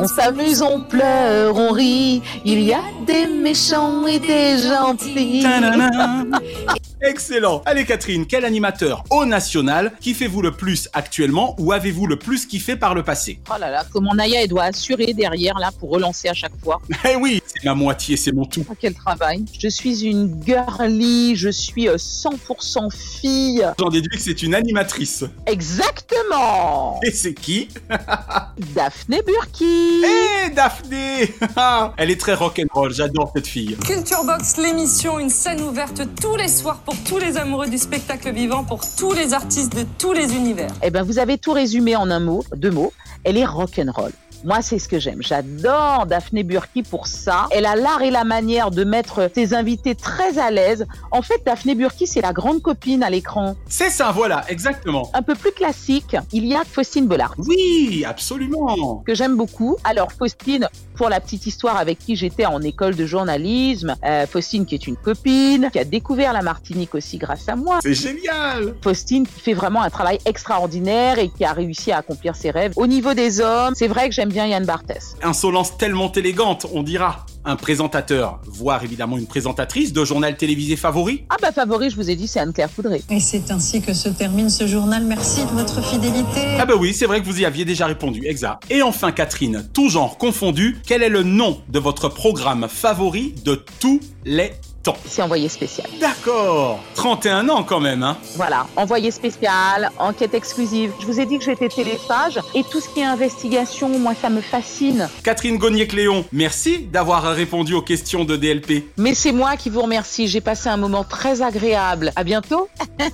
On 0.00 0.06
s'amuse, 0.06 0.62
on 0.62 0.80
pleure, 0.82 1.56
on 1.56 1.72
rit. 1.72 2.22
Il 2.44 2.62
y 2.62 2.72
a 2.72 2.82
des 3.06 3.26
méchants 3.26 4.06
et 4.06 4.18
des 4.18 4.58
gentils. 4.58 5.44
Excellent. 7.06 7.60
Allez 7.66 7.84
Catherine, 7.84 8.24
quel 8.26 8.46
animateur 8.46 9.04
au 9.10 9.26
national 9.26 9.92
kiffez-vous 10.00 10.40
le 10.40 10.52
plus 10.52 10.88
actuellement 10.94 11.54
ou 11.58 11.72
avez-vous 11.72 12.06
le 12.06 12.16
plus 12.18 12.46
kiffé 12.46 12.76
par 12.76 12.94
le 12.94 13.02
passé? 13.02 13.38
Oh 13.50 13.60
là 13.60 13.70
là, 13.70 13.84
comment 13.92 14.14
Naya, 14.14 14.42
elle 14.42 14.48
doit 14.48 14.64
assurer 14.64 15.12
derrière, 15.12 15.58
là, 15.58 15.70
pour 15.78 15.90
relancer 15.90 16.28
à 16.28 16.34
chaque 16.34 16.58
fois. 16.62 16.80
Eh 17.06 17.16
oui, 17.16 17.42
c'est 17.44 17.62
ma 17.64 17.74
moitié, 17.74 18.16
c'est 18.16 18.32
mon 18.32 18.46
tout. 18.46 18.64
Oh, 18.68 18.74
quel 18.80 18.94
travail. 18.94 19.44
Je 19.58 19.68
suis 19.68 20.04
une 20.04 20.42
girly, 20.42 21.36
je 21.36 21.50
suis 21.50 21.88
euh, 21.88 21.96
100% 21.96 22.90
fille. 22.90 23.66
J'en 23.78 23.90
déduis 23.90 24.16
que 24.16 24.22
c'est 24.22 24.42
une 24.42 24.54
animatrice. 24.54 25.24
Exactement. 25.46 27.00
Et 27.02 27.10
c'est 27.10 27.34
qui? 27.34 27.68
Daphné 28.74 29.20
Burki. 29.22 30.02
Eh 30.46 30.50
Daphné 30.50 31.34
Elle 31.98 32.10
est 32.10 32.20
très 32.20 32.34
rock'n'roll, 32.34 32.94
j'adore 32.94 33.30
cette 33.36 33.46
fille. 33.46 33.76
Culture 33.86 34.24
Box, 34.24 34.56
l'émission, 34.56 35.18
une 35.18 35.30
scène 35.30 35.60
ouverte 35.60 36.00
tous 36.20 36.36
les 36.36 36.48
soirs 36.48 36.78
pour 36.78 36.93
tous 37.04 37.18
les 37.18 37.36
amoureux 37.36 37.68
du 37.68 37.78
spectacle 37.78 38.32
vivant, 38.32 38.64
pour 38.64 38.80
tous 38.96 39.12
les 39.12 39.32
artistes 39.34 39.74
de 39.76 39.84
tous 39.98 40.12
les 40.12 40.34
univers. 40.34 40.70
Eh 40.82 40.90
ben, 40.90 41.02
vous 41.02 41.18
avez 41.18 41.38
tout 41.38 41.52
résumé 41.52 41.96
en 41.96 42.10
un 42.10 42.20
mot, 42.20 42.44
deux 42.56 42.70
mots. 42.70 42.92
Elle 43.24 43.36
est 43.38 43.44
rock'n'roll. 43.46 44.12
Moi, 44.44 44.60
c'est 44.60 44.78
ce 44.78 44.88
que 44.90 44.98
j'aime. 44.98 45.22
J'adore 45.22 46.04
Daphné 46.06 46.42
Burki 46.42 46.82
pour 46.82 47.06
ça. 47.06 47.46
Elle 47.50 47.64
a 47.64 47.76
l'art 47.76 48.02
et 48.02 48.10
la 48.10 48.24
manière 48.24 48.70
de 48.70 48.84
mettre 48.84 49.30
ses 49.34 49.54
invités 49.54 49.94
très 49.94 50.36
à 50.38 50.50
l'aise. 50.50 50.84
En 51.12 51.22
fait, 51.22 51.40
Daphné 51.46 51.74
Burki, 51.74 52.06
c'est 52.06 52.20
la 52.20 52.34
grande 52.34 52.60
copine 52.60 53.02
à 53.02 53.08
l'écran. 53.08 53.56
C'est 53.70 53.88
ça, 53.88 54.12
voilà, 54.12 54.44
exactement. 54.50 55.10
Un 55.14 55.22
peu 55.22 55.34
plus 55.34 55.52
classique, 55.52 56.14
il 56.30 56.44
y 56.44 56.54
a 56.54 56.62
Faustine 56.70 57.06
Bollard, 57.06 57.34
Oui, 57.38 58.04
absolument. 58.06 59.02
que 59.06 59.14
j'aime 59.14 59.34
beaucoup. 59.34 59.76
Alors, 59.82 60.12
Faustine, 60.12 60.68
pour 60.94 61.08
la 61.08 61.20
petite 61.20 61.46
histoire 61.46 61.76
avec 61.76 61.98
qui 61.98 62.16
j'étais 62.16 62.46
en 62.46 62.60
école 62.62 62.94
de 62.94 63.06
journalisme. 63.06 63.96
Euh, 64.04 64.26
Faustine 64.26 64.66
qui 64.66 64.74
est 64.74 64.86
une 64.86 64.96
copine, 64.96 65.68
qui 65.72 65.78
a 65.78 65.84
découvert 65.84 66.32
la 66.32 66.42
Martinique 66.42 66.94
aussi 66.94 67.18
grâce 67.18 67.48
à 67.48 67.56
moi. 67.56 67.78
C'est 67.82 67.94
génial 67.94 68.74
Faustine 68.82 69.26
qui 69.26 69.40
fait 69.40 69.54
vraiment 69.54 69.82
un 69.82 69.90
travail 69.90 70.18
extraordinaire 70.24 71.18
et 71.18 71.28
qui 71.28 71.44
a 71.44 71.52
réussi 71.52 71.92
à 71.92 71.98
accomplir 71.98 72.36
ses 72.36 72.50
rêves. 72.50 72.72
Au 72.76 72.86
niveau 72.86 73.14
des 73.14 73.40
hommes, 73.40 73.74
c'est 73.74 73.88
vrai 73.88 74.08
que 74.08 74.14
j'aime 74.14 74.30
bien 74.30 74.46
Yann 74.46 74.64
Barthès. 74.64 75.16
Insolence 75.22 75.76
tellement 75.76 76.12
élégante, 76.12 76.66
on 76.72 76.82
dira. 76.82 77.26
Un 77.46 77.56
présentateur, 77.56 78.40
voire 78.46 78.82
évidemment 78.84 79.18
une 79.18 79.26
présentatrice 79.26 79.92
de 79.92 80.02
journal 80.02 80.34
télévisé 80.34 80.76
favori 80.76 81.24
Ah 81.28 81.36
bah 81.42 81.52
favori, 81.52 81.90
je 81.90 81.96
vous 81.96 82.08
ai 82.08 82.16
dit, 82.16 82.26
c'est 82.26 82.40
Anne-Claire 82.40 82.70
Poudré. 82.70 83.02
Et 83.10 83.20
c'est 83.20 83.50
ainsi 83.50 83.82
que 83.82 83.92
se 83.92 84.08
termine 84.08 84.48
ce 84.48 84.66
journal. 84.66 85.04
Merci 85.04 85.42
de 85.44 85.50
votre 85.50 85.82
fidélité. 85.84 86.56
Ah 86.58 86.64
bah 86.64 86.72
oui, 86.78 86.94
c'est 86.94 87.04
vrai 87.04 87.20
que 87.20 87.26
vous 87.26 87.40
y 87.40 87.44
aviez 87.44 87.66
déjà 87.66 87.84
répondu, 87.84 88.22
exact. 88.26 88.62
Et 88.70 88.80
enfin 88.80 89.12
Catherine, 89.12 89.68
tout 89.74 89.90
genre 89.90 90.16
confondu, 90.16 90.78
quel 90.86 91.02
est 91.02 91.10
le 91.10 91.22
nom 91.22 91.60
de 91.68 91.78
votre 91.78 92.08
programme 92.08 92.66
favori 92.66 93.34
de 93.44 93.62
tous 93.78 94.00
les 94.24 94.52
temps 94.84 94.96
C'est 95.08 95.22
envoyé 95.22 95.48
spécial. 95.48 95.88
D'accord 96.00 96.80
31 96.94 97.48
ans 97.48 97.64
quand 97.64 97.80
même, 97.80 98.02
hein 98.02 98.16
Voilà, 98.36 98.66
envoyé 98.76 99.10
spécial, 99.10 99.90
enquête 99.98 100.34
exclusive. 100.34 100.92
Je 101.00 101.06
vous 101.06 101.18
ai 101.18 101.26
dit 101.26 101.38
que 101.38 101.44
j'étais 101.44 101.68
téléphage 101.68 102.38
et 102.54 102.62
tout 102.62 102.80
ce 102.80 102.88
qui 102.88 103.00
est 103.00 103.04
investigation, 103.04 103.88
moi 103.98 104.12
ça 104.20 104.30
me 104.30 104.40
fascine. 104.40 105.08
Catherine 105.24 105.56
Gognier-Cléon, 105.58 106.24
merci 106.32 106.78
d'avoir 106.92 107.24
répondu 107.34 107.74
aux 107.74 107.82
questions 107.82 108.24
de 108.24 108.36
DLP. 108.36 108.84
Mais 108.96 109.14
c'est 109.14 109.32
moi 109.32 109.56
qui 109.56 109.70
vous 109.70 109.82
remercie, 109.82 110.28
j'ai 110.28 110.40
passé 110.40 110.68
un 110.68 110.76
moment 110.76 111.02
très 111.02 111.42
agréable. 111.42 112.12
À 112.14 112.22
bientôt 112.22 112.68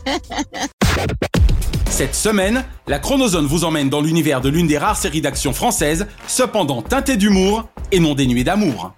Cette 1.91 2.15
semaine, 2.15 2.65
la 2.87 2.99
Chronozone 2.99 3.47
vous 3.47 3.65
emmène 3.65 3.91
dans 3.91 4.00
l'univers 4.00 4.41
de 4.41 4.49
l'une 4.49 4.67
des 4.67 4.79
rares 4.79 4.97
séries 4.97 5.21
d'action 5.21 5.53
françaises, 5.53 6.07
cependant 6.27 6.83
teintée 6.83 7.17
d'humour 7.17 7.69
et 7.93 8.00
non 8.00 8.15
dénuée 8.15 8.45
d'amour. 8.45 8.93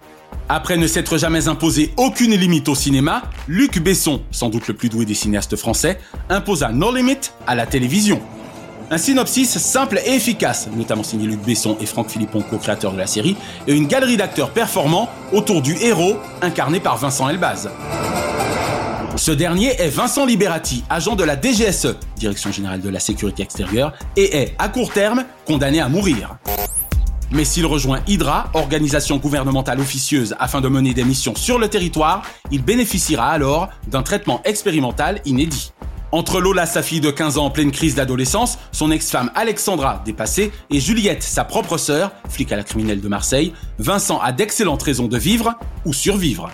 Après 0.49 0.77
ne 0.77 0.87
s'être 0.87 1.19
jamais 1.19 1.49
imposé 1.49 1.93
aucune 1.97 2.35
limite 2.35 2.69
au 2.69 2.75
cinéma, 2.75 3.23
Luc 3.49 3.83
Besson, 3.83 4.23
sans 4.31 4.49
doute 4.49 4.69
le 4.69 4.75
plus 4.75 4.89
doué 4.89 5.07
des 5.07 5.15
cinéastes 5.15 5.57
français, 5.57 5.99
imposa 6.29 6.71
No 6.71 6.95
Limit 6.95 7.33
à 7.47 7.55
la 7.55 7.67
télévision. 7.67 8.21
Un 8.91 8.99
synopsis 8.99 9.57
simple 9.57 10.01
et 10.05 10.15
efficace, 10.15 10.69
notamment 10.77 11.03
signé 11.03 11.27
Luc 11.27 11.41
Besson 11.41 11.79
et 11.81 11.87
Franck 11.87 12.11
Philippon, 12.11 12.43
co-créateurs 12.43 12.93
de 12.93 12.99
la 12.99 13.07
série, 13.07 13.37
et 13.67 13.73
une 13.73 13.87
galerie 13.87 14.19
d'acteurs 14.19 14.51
performants 14.51 15.09
autour 15.33 15.63
du 15.63 15.75
héros 15.81 16.17
incarné 16.43 16.79
par 16.81 16.99
Vincent 16.99 17.29
Elbaz. 17.31 17.71
Ce 19.17 19.31
dernier 19.31 19.69
est 19.81 19.89
Vincent 19.89 20.27
Liberati, 20.27 20.85
agent 20.91 21.17
de 21.17 21.25
la 21.25 21.41
DGSE, 21.41 21.97
Direction 22.17 22.53
Générale 22.53 22.81
de 22.81 22.89
la 22.91 23.01
Sécurité 23.01 23.43
Extérieure, 23.43 23.95
et 24.17 24.37
est, 24.37 24.55
à 24.59 24.69
court 24.69 24.93
terme, 24.93 25.25
condamné 25.47 25.81
à 25.81 25.89
mourir. 25.89 26.37
Mais 27.33 27.47
s'il 27.47 27.65
rejoint 27.65 28.01
Hydra, 28.07 28.51
organisation 28.53 29.17
gouvernementale 29.17 29.81
officieuse 29.81 30.35
afin 30.39 30.61
de 30.61 30.69
mener 30.69 30.93
des 30.93 31.05
missions 31.05 31.35
sur 31.35 31.59
le 31.59 31.69
territoire, 31.69 32.23
il 32.51 32.63
bénéficiera 32.63 33.31
alors 33.31 33.71
d'un 33.87 34.03
traitement 34.03 34.43
expérimental 34.45 35.23
inédit. 35.25 35.73
Entre 36.15 36.43
Lola, 36.43 36.67
sa 36.67 36.83
fille 36.83 37.01
de 37.01 37.11
15 37.11 37.39
ans 37.39 37.47
en 37.47 37.51
pleine 37.51 37.71
crise 37.71 37.95
d'adolescence, 37.95 38.59
son 38.71 38.91
ex-femme 38.91 39.31
Alexandra, 39.35 40.03
dépassée, 40.05 40.53
et 40.69 40.79
Juliette, 40.79 41.23
sa 41.23 41.45
propre 41.45 41.79
sœur, 41.79 42.13
flic 42.29 42.53
à 42.53 42.57
la 42.57 42.65
criminelle 42.65 43.01
de 43.01 43.09
Marseille, 43.09 43.55
Vincent 43.79 44.21
a 44.21 44.31
d'excellentes 44.33 44.83
raisons 44.83 45.09
de 45.09 45.17
vivre 45.17 45.55
ou 45.87 45.95
survivre. 45.95 46.51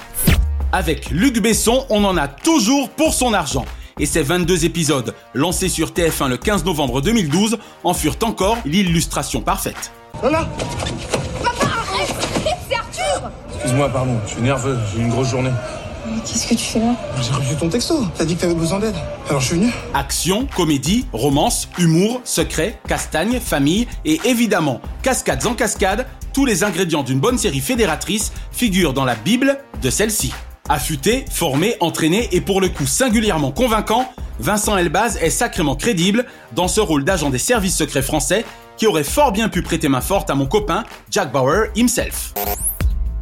Avec 0.70 1.10
Luc 1.10 1.42
Besson, 1.42 1.86
on 1.90 2.04
en 2.04 2.16
a 2.16 2.28
toujours 2.28 2.90
pour 2.90 3.14
son 3.14 3.34
argent. 3.34 3.64
Et 3.98 4.06
ces 4.06 4.22
22 4.22 4.64
épisodes, 4.64 5.12
lancés 5.34 5.68
sur 5.68 5.90
TF1 5.90 6.28
le 6.28 6.36
15 6.36 6.64
novembre 6.64 7.00
2012, 7.00 7.58
en 7.82 7.94
furent 7.94 8.18
encore 8.22 8.58
l'illustration 8.64 9.40
parfaite. 9.40 9.90
Lola 10.22 10.48
Papa, 11.42 11.66
arrête 11.66 12.14
C'est 12.68 12.74
Arthur 12.74 13.30
Excuse-moi, 13.54 13.88
pardon, 13.88 14.16
je 14.26 14.32
suis 14.32 14.42
nerveux, 14.42 14.78
j'ai 14.92 15.00
eu 15.00 15.04
une 15.04 15.10
grosse 15.10 15.30
journée. 15.30 15.50
Mais 16.06 16.20
qu'est-ce 16.20 16.48
que 16.48 16.54
tu 16.54 16.64
fais 16.64 16.78
là 16.80 16.94
J'ai 17.20 17.32
reçu 17.32 17.54
ton 17.56 17.68
texto, 17.68 18.04
t'as 18.16 18.24
dit 18.24 18.34
que 18.36 18.40
t'avais 18.40 18.54
besoin 18.54 18.78
d'aide. 18.78 18.94
Alors 19.28 19.40
je 19.40 19.46
suis 19.46 19.56
venu. 19.56 19.70
Action, 19.94 20.46
comédie, 20.56 21.06
romance, 21.12 21.68
humour, 21.78 22.20
secret, 22.24 22.78
castagne, 22.88 23.40
famille 23.40 23.86
et 24.04 24.20
évidemment, 24.24 24.80
cascades 25.02 25.46
en 25.46 25.54
cascade, 25.54 26.06
tous 26.32 26.46
les 26.46 26.64
ingrédients 26.64 27.02
d'une 27.02 27.20
bonne 27.20 27.38
série 27.38 27.60
fédératrice 27.60 28.32
figurent 28.52 28.94
dans 28.94 29.04
la 29.04 29.14
Bible 29.16 29.58
de 29.82 29.90
celle-ci. 29.90 30.32
Affûté, 30.70 31.24
formé, 31.30 31.76
entraîné 31.80 32.28
et 32.32 32.42
pour 32.42 32.60
le 32.60 32.68
coup 32.68 32.86
singulièrement 32.86 33.52
convaincant, 33.52 34.12
Vincent 34.38 34.76
Elbaz 34.76 35.16
est 35.22 35.30
sacrément 35.30 35.76
crédible 35.76 36.26
dans 36.52 36.68
ce 36.68 36.82
rôle 36.82 37.04
d'agent 37.04 37.30
des 37.30 37.38
services 37.38 37.76
secrets 37.76 38.02
français 38.02 38.44
qui 38.76 38.86
aurait 38.86 39.02
fort 39.02 39.32
bien 39.32 39.48
pu 39.48 39.62
prêter 39.62 39.88
main 39.88 40.02
forte 40.02 40.28
à 40.28 40.34
mon 40.34 40.44
copain 40.44 40.84
Jack 41.10 41.32
Bauer 41.32 41.68
himself. 41.74 42.34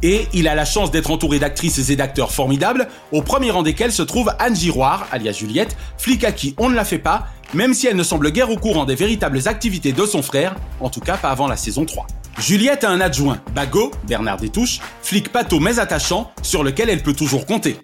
Et 0.03 0.27
il 0.33 0.49
a 0.49 0.55
la 0.55 0.65
chance 0.65 0.91
d'être 0.91 1.09
entouré 1.09 1.39
d'actrices 1.39 1.89
et 1.89 1.95
d'acteurs 1.95 2.31
formidables, 2.31 2.87
au 3.13 3.21
premier 3.21 3.49
rang 3.49 3.63
desquels 3.63 3.93
se 3.93 4.03
trouve 4.03 4.31
Anne 4.39 4.55
Giroir, 4.55 5.07
alias 5.11 5.31
Juliette, 5.31 5.75
flic 5.97 6.25
à 6.25 6.33
qui 6.33 6.53
on 6.57 6.69
ne 6.69 6.75
la 6.75 6.85
fait 6.85 6.99
pas, 6.99 7.27
même 7.53 7.73
si 7.73 7.87
elle 7.87 7.95
ne 7.95 8.03
semble 8.03 8.29
guère 8.31 8.51
au 8.51 8.57
courant 8.57 8.83
des 8.83 8.95
véritables 8.95 9.47
activités 9.47 9.93
de 9.93 10.05
son 10.05 10.21
frère, 10.21 10.53
en 10.81 10.89
tout 10.89 10.99
cas 10.99 11.15
pas 11.15 11.29
avant 11.29 11.47
la 11.47 11.55
saison 11.55 11.85
3. 11.85 12.05
Juliette 12.39 12.83
a 12.83 12.91
un 12.91 13.01
adjoint, 13.01 13.39
Bago, 13.55 13.91
Bernard 14.07 14.37
Détouche, 14.37 14.79
flic 15.01 15.31
pato 15.31 15.59
mais 15.59 15.79
attachant, 15.79 16.31
sur 16.43 16.63
lequel 16.63 16.89
elle 16.89 17.01
peut 17.01 17.13
toujours 17.13 17.45
compter. 17.45 17.77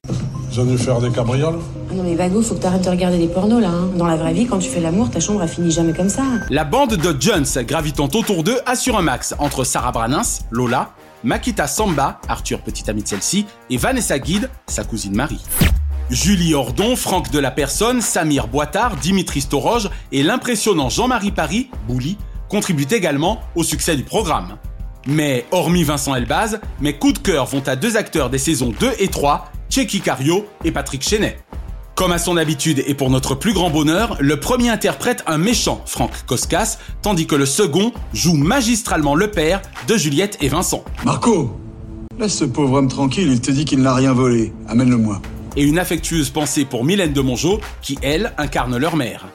Vous 0.51 0.59
avez 0.59 0.77
faire 0.77 0.99
des 0.99 1.09
cabrioles? 1.09 1.57
Ah 1.89 1.93
non 1.95 2.03
mais 2.03 2.13
Vago, 2.15 2.41
faut 2.43 2.53
que 2.53 2.59
t'arrêtes 2.61 2.83
de 2.83 2.89
regarder 2.89 3.17
les 3.17 3.27
pornos 3.27 3.59
là. 3.59 3.69
hein. 3.69 3.89
Dans 3.97 4.05
la 4.05 4.15
vraie 4.15 4.33
vie, 4.33 4.45
quand 4.45 4.59
tu 4.59 4.69
fais 4.69 4.79
l'amour, 4.79 5.09
ta 5.09 5.19
chambre 5.19 5.41
a 5.41 5.47
fini 5.47 5.71
jamais 5.71 5.93
comme 5.93 6.09
ça. 6.09 6.23
La 6.51 6.63
bande 6.65 6.95
de 6.95 7.15
Jones 7.19 7.45
gravitant 7.67 8.07
autour 8.13 8.43
d'eux 8.43 8.59
assure 8.67 8.97
un 8.97 9.01
max 9.01 9.33
entre 9.39 9.63
Sarah 9.63 9.91
Branins, 9.91 10.21
Lola, 10.51 10.91
Makita 11.23 11.65
Samba, 11.65 12.19
Arthur 12.27 12.59
petit 12.59 12.87
ami 12.91 13.01
de 13.01 13.07
celle-ci, 13.07 13.47
et 13.71 13.77
Vanessa 13.77 14.19
Guide, 14.19 14.51
sa 14.67 14.83
cousine 14.83 15.15
Marie. 15.15 15.41
Julie 16.11 16.53
Ordon, 16.53 16.95
Franck 16.95 17.31
de 17.31 17.39
la 17.39 17.49
Personne, 17.49 18.01
Samir 18.01 18.47
Boitard, 18.47 18.97
Dimitri 18.97 19.41
Storoge 19.41 19.89
et 20.11 20.21
l'impressionnant 20.21 20.89
Jean-Marie 20.89 21.31
Paris, 21.31 21.69
Bouli, 21.87 22.17
contribuent 22.53 22.85
également 22.91 23.41
au 23.55 23.63
succès 23.63 23.95
du 23.95 24.03
programme. 24.03 24.57
Mais 25.07 25.47
hormis 25.49 25.83
Vincent 25.83 26.13
Elbaz, 26.13 26.59
mes 26.81 26.93
coups 26.93 27.13
de 27.13 27.17
cœur 27.17 27.47
vont 27.47 27.63
à 27.67 27.75
deux 27.75 27.97
acteurs 27.97 28.29
des 28.29 28.37
saisons 28.37 28.71
2 28.79 28.91
et 28.99 29.07
3, 29.07 29.51
Checky 29.71 30.01
Cario 30.01 30.45
et 30.63 30.71
Patrick 30.71 31.01
Chenet. 31.01 31.39
Comme 31.95 32.11
à 32.11 32.19
son 32.19 32.37
habitude 32.37 32.83
et 32.85 32.93
pour 32.93 33.09
notre 33.09 33.33
plus 33.33 33.53
grand 33.53 33.71
bonheur, 33.71 34.17
le 34.19 34.39
premier 34.39 34.69
interprète 34.69 35.23
un 35.25 35.39
méchant, 35.39 35.81
Franck 35.87 36.11
Koskas, 36.27 36.77
tandis 37.01 37.25
que 37.25 37.33
le 37.33 37.47
second 37.47 37.91
joue 38.13 38.35
magistralement 38.35 39.15
le 39.15 39.31
père 39.31 39.59
de 39.87 39.97
Juliette 39.97 40.37
et 40.39 40.47
Vincent. 40.47 40.83
Marco 41.03 41.59
Laisse 42.19 42.37
ce 42.37 42.45
pauvre 42.45 42.77
homme 42.77 42.87
tranquille, 42.87 43.31
il 43.31 43.41
te 43.41 43.49
dit 43.49 43.65
qu'il 43.65 43.81
n'a 43.81 43.95
rien 43.95 44.13
volé. 44.13 44.53
Amène-le-moi. 44.67 45.23
Et 45.55 45.63
une 45.63 45.79
affectueuse 45.79 46.29
pensée 46.29 46.65
pour 46.65 46.85
Mylène 46.85 47.13
de 47.13 47.21
Mongeau, 47.21 47.59
qui, 47.81 47.97
elle, 48.03 48.31
incarne 48.37 48.77
leur 48.77 48.95
mère. 48.95 49.25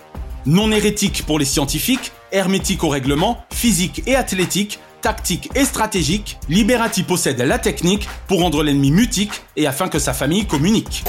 Non 0.46 0.70
hérétique 0.70 1.24
pour 1.26 1.40
les 1.40 1.44
scientifiques, 1.44 2.12
hermétique 2.32 2.84
au 2.84 2.88
règlement, 2.88 3.44
physique 3.52 4.02
et 4.06 4.16
athlétique, 4.16 4.78
tactique 5.00 5.50
et 5.54 5.64
stratégique, 5.64 6.38
Liberati 6.48 7.02
possède 7.02 7.40
la 7.40 7.58
technique 7.58 8.08
pour 8.26 8.40
rendre 8.40 8.62
l'ennemi 8.62 8.90
mutique 8.90 9.42
et 9.56 9.66
afin 9.66 9.88
que 9.88 9.98
sa 9.98 10.12
famille 10.12 10.46
communique. 10.46 11.04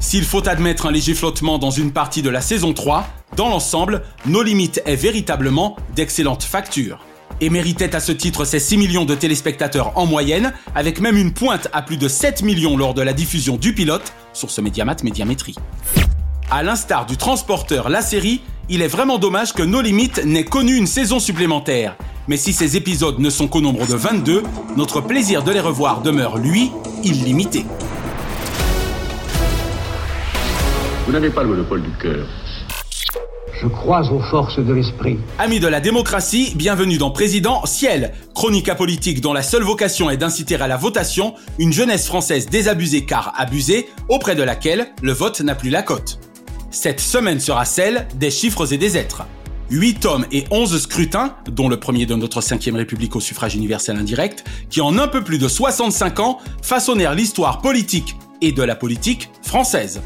S'il 0.00 0.24
faut 0.24 0.46
admettre 0.46 0.86
un 0.86 0.92
léger 0.92 1.14
flottement 1.14 1.58
dans 1.58 1.70
une 1.70 1.92
partie 1.92 2.22
de 2.22 2.30
la 2.30 2.40
saison 2.40 2.72
3, 2.72 3.06
dans 3.36 3.48
l'ensemble, 3.48 4.02
nos 4.26 4.42
limites 4.42 4.82
est 4.86 4.96
véritablement 4.96 5.76
d'excellente 5.94 6.42
facture. 6.42 7.04
Et 7.40 7.50
méritait 7.50 7.94
à 7.94 8.00
ce 8.00 8.12
titre 8.12 8.44
ses 8.44 8.60
6 8.60 8.78
millions 8.78 9.04
de 9.04 9.14
téléspectateurs 9.14 9.98
en 9.98 10.06
moyenne, 10.06 10.52
avec 10.74 11.00
même 11.00 11.16
une 11.16 11.32
pointe 11.32 11.68
à 11.72 11.82
plus 11.82 11.96
de 11.96 12.08
7 12.08 12.42
millions 12.42 12.76
lors 12.76 12.94
de 12.94 13.02
la 13.02 13.12
diffusion 13.12 13.56
du 13.56 13.74
pilote, 13.74 14.12
sur 14.32 14.50
ce 14.50 14.60
Médiamat 14.60 14.96
Médiamétrie. 15.02 15.56
À 16.50 16.62
l'instar 16.62 17.06
du 17.06 17.16
transporteur 17.16 17.88
La 17.88 18.00
Série, 18.00 18.40
il 18.68 18.82
est 18.82 18.88
vraiment 18.88 19.18
dommage 19.18 19.52
que 19.52 19.62
nos 19.62 19.80
limites 19.80 20.24
n'aient 20.24 20.44
connu 20.44 20.76
une 20.76 20.86
saison 20.86 21.20
supplémentaire. 21.20 21.96
Mais 22.28 22.36
si 22.36 22.52
ces 22.52 22.76
épisodes 22.76 23.18
ne 23.20 23.30
sont 23.30 23.46
qu'au 23.46 23.60
nombre 23.60 23.86
de 23.86 23.94
22, 23.94 24.42
notre 24.76 25.00
plaisir 25.00 25.44
de 25.44 25.52
les 25.52 25.60
revoir 25.60 26.02
demeure, 26.02 26.38
lui, 26.38 26.72
illimité. 27.04 27.64
Vous 31.06 31.12
n'avez 31.12 31.30
pas 31.30 31.44
le 31.44 31.50
monopole 31.50 31.82
du 31.82 31.92
cœur. 32.02 32.26
Je 33.62 33.68
crois 33.68 34.12
aux 34.12 34.20
forces 34.20 34.58
de 34.58 34.72
l'esprit. 34.72 35.18
Amis 35.38 35.60
de 35.60 35.68
la 35.68 35.80
démocratie, 35.80 36.52
bienvenue 36.56 36.98
dans 36.98 37.10
Président 37.10 37.64
Ciel, 37.64 38.12
chronique 38.34 38.68
apolitique 38.68 39.20
dont 39.22 39.32
la 39.32 39.42
seule 39.42 39.62
vocation 39.62 40.10
est 40.10 40.18
d'inciter 40.18 40.56
à 40.56 40.66
la 40.66 40.76
votation 40.76 41.34
une 41.58 41.72
jeunesse 41.72 42.06
française 42.06 42.50
désabusée 42.50 43.06
car 43.06 43.32
abusée, 43.36 43.88
auprès 44.08 44.34
de 44.34 44.42
laquelle 44.42 44.88
le 45.00 45.12
vote 45.12 45.40
n'a 45.40 45.54
plus 45.54 45.70
la 45.70 45.82
cote. 45.82 46.18
Cette 46.70 47.00
semaine 47.00 47.40
sera 47.40 47.64
celle 47.64 48.06
des 48.14 48.30
chiffres 48.30 48.72
et 48.72 48.78
des 48.78 48.96
êtres. 48.96 49.24
8 49.70 50.00
tomes 50.00 50.26
et 50.30 50.44
11 50.50 50.80
scrutins, 50.80 51.34
dont 51.50 51.68
le 51.68 51.80
premier 51.80 52.06
de 52.06 52.14
notre 52.14 52.40
5ème 52.40 52.76
République 52.76 53.16
au 53.16 53.20
suffrage 53.20 53.56
universel 53.56 53.96
indirect, 53.96 54.44
qui 54.70 54.80
en 54.80 54.98
un 54.98 55.08
peu 55.08 55.24
plus 55.24 55.38
de 55.38 55.48
65 55.48 56.20
ans 56.20 56.38
façonnèrent 56.62 57.14
l'histoire 57.14 57.60
politique 57.60 58.16
et 58.40 58.52
de 58.52 58.62
la 58.62 58.76
politique 58.76 59.30
française 59.42 60.02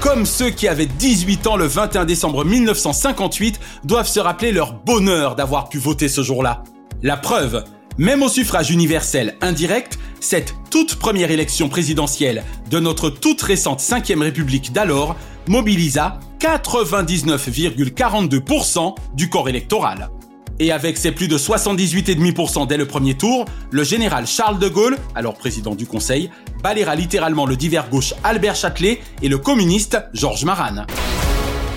comme 0.00 0.24
ceux 0.24 0.48
qui 0.48 0.66
avaient 0.66 0.86
18 0.86 1.46
ans 1.46 1.56
le 1.56 1.66
21 1.66 2.06
décembre 2.06 2.44
1958 2.44 3.60
doivent 3.84 4.08
se 4.08 4.18
rappeler 4.18 4.50
leur 4.50 4.72
bonheur 4.72 5.36
d'avoir 5.36 5.68
pu 5.68 5.76
voter 5.78 6.08
ce 6.08 6.22
jour-là. 6.22 6.64
La 7.02 7.18
preuve, 7.18 7.64
Même 7.98 8.22
au 8.22 8.28
suffrage 8.28 8.70
universel 8.70 9.36
indirect, 9.40 9.98
cette 10.20 10.54
toute 10.70 10.94
première 10.96 11.30
élection 11.30 11.68
présidentielle 11.68 12.44
de 12.70 12.78
notre 12.78 13.10
toute 13.10 13.42
récente 13.42 13.80
5ème 13.80 14.22
République 14.22 14.72
d'alors 14.72 15.16
mobilisa 15.48 16.20
99,42% 16.40 18.94
du 19.14 19.28
corps 19.28 19.48
électoral. 19.48 20.10
Et 20.58 20.72
avec 20.72 20.98
ses 20.98 21.12
plus 21.12 21.28
de 21.28 21.38
78,5% 21.38 22.66
dès 22.66 22.76
le 22.76 22.86
premier 22.86 23.14
tour, 23.14 23.46
le 23.70 23.82
général 23.82 24.26
Charles 24.26 24.58
de 24.58 24.68
Gaulle, 24.68 24.98
alors 25.14 25.32
président 25.34 25.74
du 25.74 25.86
Conseil, 25.86 26.30
balayera 26.62 26.94
littéralement 26.94 27.46
le 27.46 27.56
divers 27.56 27.88
gauche 27.88 28.12
Albert 28.24 28.56
Châtelet 28.56 29.00
et 29.22 29.28
le 29.28 29.38
communiste 29.38 29.96
Georges 30.12 30.44
Maran. 30.44 30.84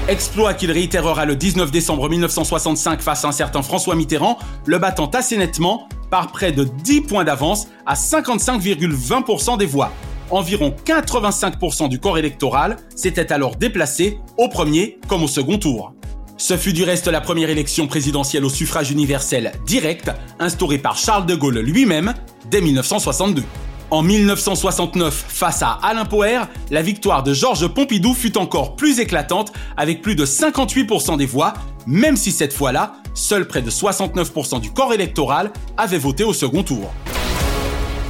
Exploit 0.10 0.54
qu'il 0.54 0.70
réitérera 0.70 1.26
le 1.26 1.38
19 1.38 1.72
décembre 1.72 2.10
1965 2.10 3.02
face 3.02 3.24
à 3.24 3.30
un 3.30 3.32
certain 3.32 3.62
François 3.62 3.96
Mitterrand, 3.96 4.38
le 4.66 4.78
battant 4.78 5.08
assez 5.08 5.38
nettement 5.38 5.88
par 6.14 6.28
près 6.28 6.52
de 6.52 6.64
10 6.64 7.02
points 7.02 7.24
d'avance 7.24 7.70
à 7.88 7.96
55,20% 7.96 9.58
des 9.58 9.66
voix. 9.66 9.92
Environ 10.30 10.72
85% 10.86 11.90
du 11.90 12.00
corps 12.00 12.20
électoral 12.20 12.78
s'était 12.96 13.34
alors 13.34 13.56
déplacé 13.56 14.20
au 14.38 14.48
premier 14.48 15.00
comme 15.08 15.24
au 15.24 15.28
second 15.28 15.58
tour. 15.58 15.96
Ce 16.38 16.56
fut 16.56 16.72
du 16.72 16.84
reste 16.84 17.08
la 17.08 17.20
première 17.20 17.50
élection 17.50 17.88
présidentielle 17.88 18.46
au 18.46 18.50
suffrage 18.50 18.92
universel 18.92 19.54
direct 19.66 20.12
instaurée 20.38 20.78
par 20.78 20.98
Charles 20.98 21.26
de 21.26 21.34
Gaulle 21.34 21.58
lui-même 21.58 22.14
dès 22.52 22.62
1962. 22.62 23.42
En 23.90 24.04
1969, 24.04 25.26
face 25.28 25.64
à 25.64 25.80
Alain 25.82 26.06
Poher, 26.06 26.48
la 26.70 26.84
victoire 26.84 27.24
de 27.24 27.34
Georges 27.34 27.68
Pompidou 27.68 28.14
fut 28.14 28.38
encore 28.38 28.76
plus 28.76 29.00
éclatante 29.00 29.52
avec 29.78 30.04
plus 30.04 30.16
de 30.16 30.28
58% 30.28 31.18
des 31.18 31.26
voix, 31.26 31.56
même 31.88 32.18
si 32.18 32.32
cette 32.32 32.54
fois-là, 32.54 32.98
seul 33.14 33.48
près 33.48 33.62
de 33.62 33.70
69% 33.70 34.60
du 34.60 34.72
corps 34.72 34.94
électoral 34.94 35.52
avait 35.78 35.98
voté 35.98 36.24
au 36.24 36.34
second 36.34 36.64
tour. 36.64 36.94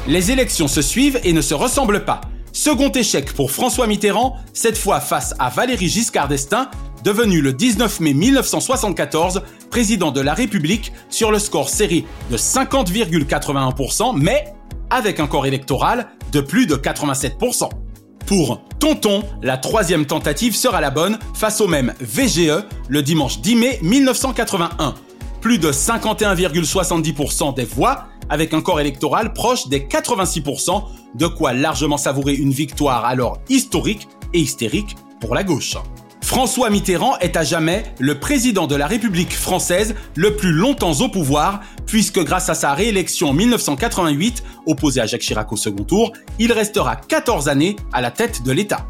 Les 0.08 0.32
élections 0.32 0.68
se 0.68 0.82
suivent 0.82 1.20
et 1.24 1.34
ne 1.34 1.42
se 1.42 1.54
ressemblent 1.54 2.04
pas. 2.04 2.22
Second 2.52 2.92
échec 2.92 3.34
pour 3.34 3.52
François 3.52 3.88
Mitterrand, 3.88 4.38
cette 4.54 4.78
fois 4.78 5.00
face 5.00 5.34
à 5.40 5.50
Valéry 5.50 5.88
Giscard 5.88 6.28
d'Estaing, 6.28 6.70
devenu 7.04 7.42
le 7.42 7.54
19 7.54 8.00
mai 8.00 8.14
1974 8.14 9.42
président 9.72 10.12
de 10.12 10.22
la 10.22 10.34
République 10.34 10.94
sur 11.10 11.32
le 11.32 11.40
score 11.40 11.70
serré 11.70 12.06
de 12.30 12.38
50,81%, 12.38 14.18
mais 14.18 14.54
avec 14.90 15.20
un 15.20 15.28
corps 15.28 15.46
électoral 15.46 16.08
de 16.32 16.42
plus 16.42 16.68
de 16.68 16.76
87%. 16.76 17.70
Pour 18.26 18.62
Tonton, 18.80 19.24
la 19.42 19.58
troisième 19.58 20.06
tentative 20.06 20.56
sera 20.56 20.82
la 20.82 20.90
bonne 20.90 21.18
face 21.34 21.62
au 21.62 21.68
même 21.68 21.94
VGE 22.00 22.64
le 22.88 23.02
dimanche 23.02 23.40
10 23.42 23.56
mai 23.56 23.80
1981. 23.82 24.96
Plus 25.42 25.58
de 25.58 25.72
51,70% 25.72 27.54
des 27.54 27.66
voix, 27.66 28.06
avec 28.30 28.54
un 28.54 28.62
corps 28.62 28.80
électoral 28.80 29.34
proche 29.34 29.68
des 29.68 29.82
86%, 29.82 30.84
de 31.16 31.28
quoi 31.28 31.54
largement 31.54 31.98
savourer 31.98 32.34
une 32.34 32.52
victoire 32.52 33.06
alors 33.06 33.40
historique 33.50 34.08
et 34.34 34.40
hystérique 34.40 34.96
pour 35.20 35.36
la 35.36 35.44
gauche. 35.44 35.78
François 36.24 36.70
Mitterrand 36.70 37.18
est 37.20 37.36
à 37.36 37.44
jamais 37.44 37.84
le 38.00 38.18
président 38.18 38.66
de 38.66 38.76
la 38.76 38.88
République 38.88 39.34
française 39.34 39.94
le 40.16 40.38
plus 40.38 40.54
longtemps 40.54 40.94
au 41.02 41.10
pouvoir, 41.10 41.60
puisque 41.86 42.24
grâce 42.24 42.50
à 42.50 42.56
sa 42.56 42.74
réélection 42.74 43.30
en 43.30 43.34
1988, 43.34 44.42
opposé 44.66 45.02
à 45.02 45.06
Jacques 45.06 45.22
Chirac 45.22 45.52
au 45.52 45.58
second 45.58 45.84
tour, 45.84 46.14
il 46.40 46.54
restera 46.54 46.96
14 46.96 47.50
années 47.50 47.76
à 47.92 48.00
la 48.00 48.10
tête 48.10 48.42
de 48.42 48.54
l'État. 48.54 48.88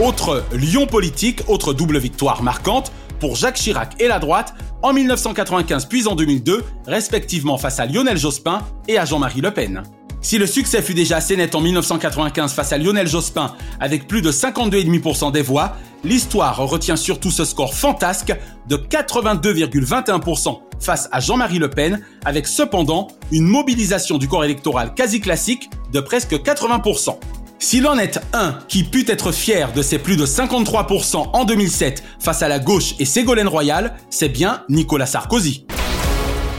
Autre 0.00 0.44
lion 0.52 0.86
politique, 0.86 1.42
autre 1.46 1.72
double 1.72 1.98
victoire 1.98 2.42
marquante, 2.42 2.90
pour 3.20 3.36
Jacques 3.36 3.54
Chirac 3.54 3.94
et 4.00 4.08
la 4.08 4.18
droite, 4.18 4.54
en 4.82 4.92
1995 4.92 5.86
puis 5.86 6.08
en 6.08 6.16
2002, 6.16 6.64
respectivement 6.88 7.58
face 7.58 7.78
à 7.78 7.86
Lionel 7.86 8.18
Jospin 8.18 8.60
et 8.88 8.98
à 8.98 9.04
Jean-Marie 9.04 9.40
Le 9.40 9.52
Pen. 9.52 9.84
Si 10.24 10.38
le 10.38 10.46
succès 10.46 10.80
fut 10.80 10.94
déjà 10.94 11.18
assez 11.18 11.36
net 11.36 11.54
en 11.54 11.60
1995 11.60 12.54
face 12.54 12.72
à 12.72 12.78
Lionel 12.78 13.06
Jospin 13.06 13.54
avec 13.78 14.08
plus 14.08 14.22
de 14.22 14.32
52,5% 14.32 15.30
des 15.30 15.42
voix, 15.42 15.76
l'histoire 16.02 16.56
retient 16.66 16.96
surtout 16.96 17.30
ce 17.30 17.44
score 17.44 17.74
fantasque 17.74 18.34
de 18.66 18.76
82,21% 18.76 20.60
face 20.80 21.10
à 21.12 21.20
Jean-Marie 21.20 21.58
Le 21.58 21.68
Pen 21.68 22.00
avec 22.24 22.46
cependant 22.46 23.08
une 23.32 23.44
mobilisation 23.44 24.16
du 24.16 24.26
corps 24.26 24.46
électoral 24.46 24.94
quasi 24.94 25.20
classique 25.20 25.68
de 25.92 26.00
presque 26.00 26.32
80%. 26.32 27.18
S'il 27.58 27.86
en 27.86 27.98
est 27.98 28.18
un 28.32 28.58
qui 28.66 28.82
put 28.82 29.04
être 29.06 29.30
fier 29.30 29.74
de 29.74 29.82
ses 29.82 29.98
plus 29.98 30.16
de 30.16 30.24
53% 30.24 31.32
en 31.34 31.44
2007 31.44 32.02
face 32.18 32.42
à 32.42 32.48
la 32.48 32.60
gauche 32.60 32.94
et 32.98 33.04
Ségolène 33.04 33.48
Royal, 33.48 33.94
c'est 34.08 34.30
bien 34.30 34.62
Nicolas 34.70 35.06
Sarkozy. 35.06 35.66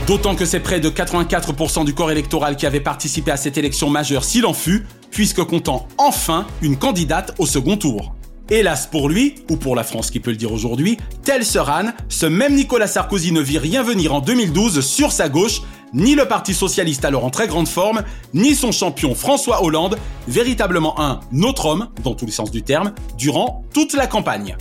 D'autant 0.07 0.35
que 0.35 0.45
c'est 0.45 0.59
près 0.59 0.79
de 0.79 0.91
84% 0.91 1.83
du 1.83 1.95
corps 1.95 2.11
électoral 2.11 2.57
qui 2.57 2.67
avait 2.67 2.79
participé 2.79 3.31
à 3.31 3.37
cette 3.37 3.57
élection 3.57 3.89
majeure 3.89 4.23
s'il 4.23 4.45
en 4.45 4.53
fut, 4.53 4.85
puisque 5.09 5.43
comptant 5.43 5.87
enfin 5.97 6.45
une 6.61 6.77
candidate 6.77 7.33
au 7.39 7.47
second 7.47 7.75
tour. 7.75 8.13
Hélas 8.51 8.85
pour 8.85 9.09
lui, 9.09 9.33
ou 9.49 9.55
pour 9.55 9.75
la 9.75 9.83
France 9.83 10.11
qui 10.11 10.19
peut 10.19 10.29
le 10.29 10.37
dire 10.37 10.53
aujourd'hui, 10.53 10.97
tel 11.23 11.43
Seran, 11.43 11.85
ce 12.07 12.27
même 12.27 12.53
Nicolas 12.53 12.85
Sarkozy 12.85 13.31
ne 13.31 13.41
vit 13.41 13.57
rien 13.57 13.81
venir 13.81 14.13
en 14.13 14.19
2012 14.19 14.81
sur 14.81 15.11
sa 15.11 15.27
gauche, 15.27 15.63
ni 15.91 16.13
le 16.13 16.27
Parti 16.27 16.53
Socialiste 16.53 17.03
alors 17.03 17.25
en 17.25 17.31
très 17.31 17.47
grande 17.47 17.67
forme, 17.67 18.03
ni 18.35 18.53
son 18.53 18.71
champion 18.71 19.15
François 19.15 19.63
Hollande, 19.63 19.97
véritablement 20.27 20.99
un 21.01 21.19
autre 21.41 21.65
homme, 21.65 21.87
dans 22.03 22.13
tous 22.13 22.27
les 22.27 22.31
sens 22.31 22.51
du 22.51 22.61
terme, 22.61 22.93
durant 23.17 23.63
toute 23.73 23.95
la 23.95 24.05
campagne. 24.05 24.55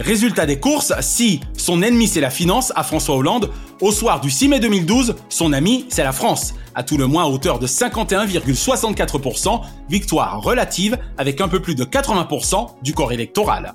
Résultat 0.00 0.46
des 0.46 0.58
courses, 0.58 0.94
si 1.00 1.40
son 1.58 1.82
ennemi 1.82 2.08
c'est 2.08 2.22
la 2.22 2.30
finance 2.30 2.72
à 2.74 2.82
François 2.82 3.16
Hollande, 3.16 3.50
au 3.82 3.92
soir 3.92 4.22
du 4.22 4.30
6 4.30 4.48
mai 4.48 4.58
2012, 4.58 5.14
son 5.28 5.52
ami 5.52 5.84
c'est 5.90 6.02
la 6.02 6.12
France, 6.12 6.54
à 6.74 6.82
tout 6.82 6.96
le 6.96 7.06
moins 7.06 7.24
à 7.24 7.26
hauteur 7.26 7.58
de 7.58 7.66
51,64%, 7.66 9.60
victoire 9.90 10.40
relative 10.40 10.96
avec 11.18 11.42
un 11.42 11.48
peu 11.48 11.60
plus 11.60 11.74
de 11.74 11.84
80% 11.84 12.68
du 12.82 12.94
corps 12.94 13.12
électoral. 13.12 13.74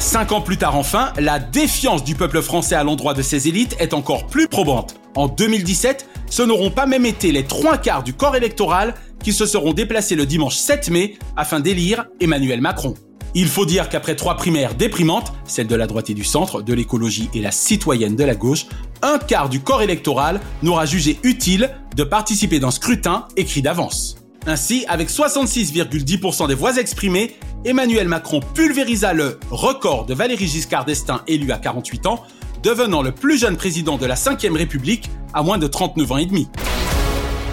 Cinq 0.00 0.32
ans 0.32 0.40
plus 0.40 0.56
tard 0.56 0.74
enfin, 0.74 1.12
la 1.16 1.38
défiance 1.38 2.02
du 2.02 2.16
peuple 2.16 2.42
français 2.42 2.74
à 2.74 2.82
l'endroit 2.82 3.14
de 3.14 3.22
ses 3.22 3.46
élites 3.46 3.76
est 3.78 3.94
encore 3.94 4.26
plus 4.26 4.48
probante. 4.48 4.96
En 5.14 5.28
2017, 5.28 6.08
ce 6.30 6.42
n'auront 6.42 6.70
pas 6.70 6.86
même 6.86 7.06
été 7.06 7.30
les 7.30 7.44
trois 7.44 7.78
quarts 7.78 8.02
du 8.02 8.12
corps 8.12 8.34
électoral 8.34 8.94
qui 9.22 9.32
se 9.32 9.46
seront 9.46 9.72
déplacés 9.72 10.16
le 10.16 10.26
dimanche 10.26 10.56
7 10.56 10.90
mai 10.90 11.16
afin 11.36 11.60
d'élire 11.60 12.06
Emmanuel 12.20 12.60
Macron. 12.60 12.94
Il 13.34 13.48
faut 13.48 13.64
dire 13.64 13.88
qu'après 13.88 14.14
trois 14.14 14.36
primaires 14.36 14.74
déprimantes, 14.74 15.32
celle 15.46 15.66
de 15.66 15.74
la 15.74 15.86
droite 15.86 16.10
et 16.10 16.14
du 16.14 16.24
centre, 16.24 16.60
de 16.60 16.74
l'écologie 16.74 17.30
et 17.32 17.40
la 17.40 17.50
citoyenne 17.50 18.14
de 18.14 18.24
la 18.24 18.34
gauche, 18.34 18.66
un 19.00 19.18
quart 19.18 19.48
du 19.48 19.60
corps 19.60 19.82
électoral 19.82 20.40
n'aura 20.62 20.84
jugé 20.84 21.18
utile 21.22 21.70
de 21.96 22.04
participer 22.04 22.60
d'un 22.60 22.70
scrutin 22.70 23.26
écrit 23.36 23.62
d'avance. 23.62 24.16
Ainsi, 24.46 24.84
avec 24.88 25.08
66,10% 25.08 26.48
des 26.48 26.54
voix 26.54 26.76
exprimées, 26.76 27.36
Emmanuel 27.64 28.08
Macron 28.08 28.40
pulvérisa 28.54 29.12
le 29.12 29.38
record 29.50 30.04
de 30.04 30.14
Valéry 30.14 30.46
Giscard 30.46 30.84
d'Estaing 30.84 31.22
élu 31.26 31.52
à 31.52 31.58
48 31.58 32.06
ans, 32.06 32.24
devenant 32.62 33.02
le 33.02 33.12
plus 33.12 33.38
jeune 33.38 33.56
président 33.56 33.96
de 33.96 34.06
la 34.06 34.14
5ème 34.14 34.56
République 34.56 35.10
à 35.32 35.42
moins 35.42 35.58
de 35.58 35.66
39 35.66 36.12
ans 36.12 36.18
et 36.18 36.26
demi. 36.26 36.48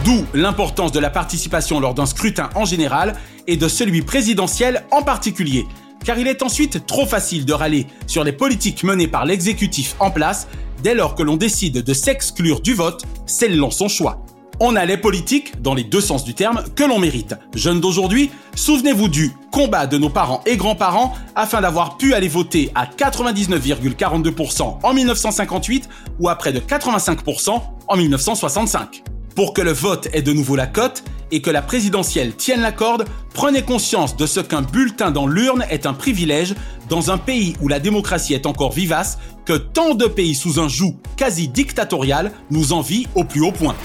D'où 0.06 0.26
l'importance 0.34 0.94
de 0.94 1.00
la 1.00 1.10
participation 1.10 1.80
lors 1.80 1.94
d'un 1.94 2.06
scrutin 2.06 2.50
en 2.56 2.64
général 2.64 3.16
et 3.48 3.58
de 3.58 3.68
celui 3.68 4.02
présidentiel 4.02 4.86
en 4.92 5.02
particulier, 5.02 5.68
car 6.06 6.18
il 6.18 6.28
est 6.28 6.42
ensuite 6.42 6.86
trop 6.86 7.06
facile 7.06 7.46
de 7.46 7.52
râler 7.52 7.86
sur 8.08 8.24
les 8.24 8.32
politiques 8.32 8.84
menées 8.84 9.08
par 9.08 9.26
l'exécutif 9.26 9.96
en 10.00 10.10
place 10.10 10.48
dès 10.84 10.96
lors 10.96 11.16
que 11.16 11.24
l'on 11.24 11.36
décide 11.36 11.84
de 11.84 11.94
s'exclure 11.94 12.62
du 12.62 12.74
vote, 12.74 13.04
scellant 13.26 13.72
son 13.72 13.90
choix. 13.90 14.24
On 14.62 14.76
a 14.76 14.86
les 14.86 14.98
politiques, 14.98 15.62
dans 15.62 15.74
les 15.74 15.84
deux 15.86 16.02
sens 16.02 16.24
du 16.24 16.34
terme, 16.34 16.64
que 16.76 16.84
l'on 16.84 17.00
mérite. 17.00 17.36
Jeunes 17.54 17.80
d'aujourd'hui, 17.80 18.30
souvenez-vous 18.56 19.08
du 19.08 19.32
combat 19.52 19.88
de 19.88 19.98
nos 19.98 20.10
parents 20.10 20.42
et 20.46 20.58
grands-parents 20.58 21.14
afin 21.36 21.62
d'avoir 21.62 21.98
pu 21.98 22.14
aller 22.14 22.28
voter 22.28 22.72
à 22.76 22.86
99,42% 22.86 24.80
en 24.84 24.94
1958 24.94 25.90
ou 26.20 26.30
à 26.30 26.36
près 26.36 26.52
de 26.54 26.60
85% 26.60 27.62
en 27.88 27.98
1965. 27.98 29.04
Pour 29.40 29.54
que 29.54 29.62
le 29.62 29.72
vote 29.72 30.10
ait 30.12 30.22
de 30.22 30.34
nouveau 30.34 30.58
la 30.58 30.68
cote 30.68 31.02
et 31.32 31.42
que 31.42 31.50
la 31.50 31.62
présidentielle 31.62 32.36
tienne 32.36 32.60
la 32.60 32.74
corde, 32.74 33.06
prenez 33.34 33.62
conscience 33.62 34.18
de 34.18 34.26
ce 34.26 34.42
qu'un 34.42 34.64
bulletin 34.64 35.12
dans 35.12 35.28
l'urne 35.28 35.66
est 35.70 35.86
un 35.86 35.94
privilège 35.94 36.56
dans 36.90 37.10
un 37.10 37.18
pays 37.18 37.56
où 37.62 37.70
la 37.70 37.80
démocratie 37.80 38.34
est 38.34 38.46
encore 38.46 38.74
vivace, 38.74 39.18
que 39.46 39.54
tant 39.54 39.96
de 39.96 40.08
pays 40.08 40.36
sous 40.36 40.60
un 40.60 40.68
joug 40.68 40.98
quasi 41.16 41.48
dictatorial 41.48 42.34
nous 42.52 42.74
envient 42.74 43.08
au 43.16 43.24
plus 43.24 43.40
haut 43.40 43.54
point. 43.54 43.78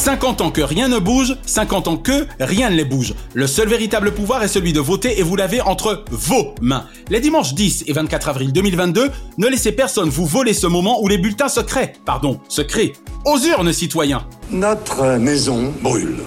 50 0.00 0.40
ans 0.40 0.50
que 0.50 0.62
rien 0.62 0.88
ne 0.88 0.98
bouge, 0.98 1.36
50 1.44 1.88
ans 1.88 1.98
que 1.98 2.26
rien 2.40 2.70
ne 2.70 2.74
les 2.74 2.86
bouge. 2.86 3.12
Le 3.34 3.46
seul 3.46 3.68
véritable 3.68 4.12
pouvoir 4.14 4.42
est 4.42 4.48
celui 4.48 4.72
de 4.72 4.80
voter 4.80 5.20
et 5.20 5.22
vous 5.22 5.36
l'avez 5.36 5.60
entre 5.60 6.04
vos 6.10 6.54
mains. 6.62 6.86
Les 7.10 7.20
dimanches 7.20 7.52
10 7.52 7.84
et 7.86 7.92
24 7.92 8.30
avril 8.30 8.50
2022, 8.50 9.10
ne 9.36 9.46
laissez 9.46 9.72
personne 9.72 10.08
vous 10.08 10.24
voler 10.24 10.54
ce 10.54 10.66
moment 10.66 11.02
où 11.02 11.08
les 11.08 11.18
bulletins 11.18 11.50
se 11.50 11.60
créent, 11.60 11.92
pardon, 12.06 12.40
se 12.48 12.62
créent. 12.62 12.94
Aux 13.26 13.38
urnes, 13.40 13.74
citoyens 13.74 14.24
Notre 14.50 15.18
maison 15.18 15.70
brûle. 15.82 16.20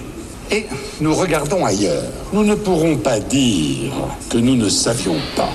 Et 0.52 0.66
nous 1.00 1.12
regardons 1.12 1.64
ailleurs. 1.64 2.04
Nous 2.32 2.44
ne 2.44 2.54
pourrons 2.54 2.96
pas 2.96 3.18
dire 3.18 3.92
que 4.30 4.38
nous 4.38 4.54
ne 4.54 4.68
savions 4.68 5.16
pas. 5.34 5.50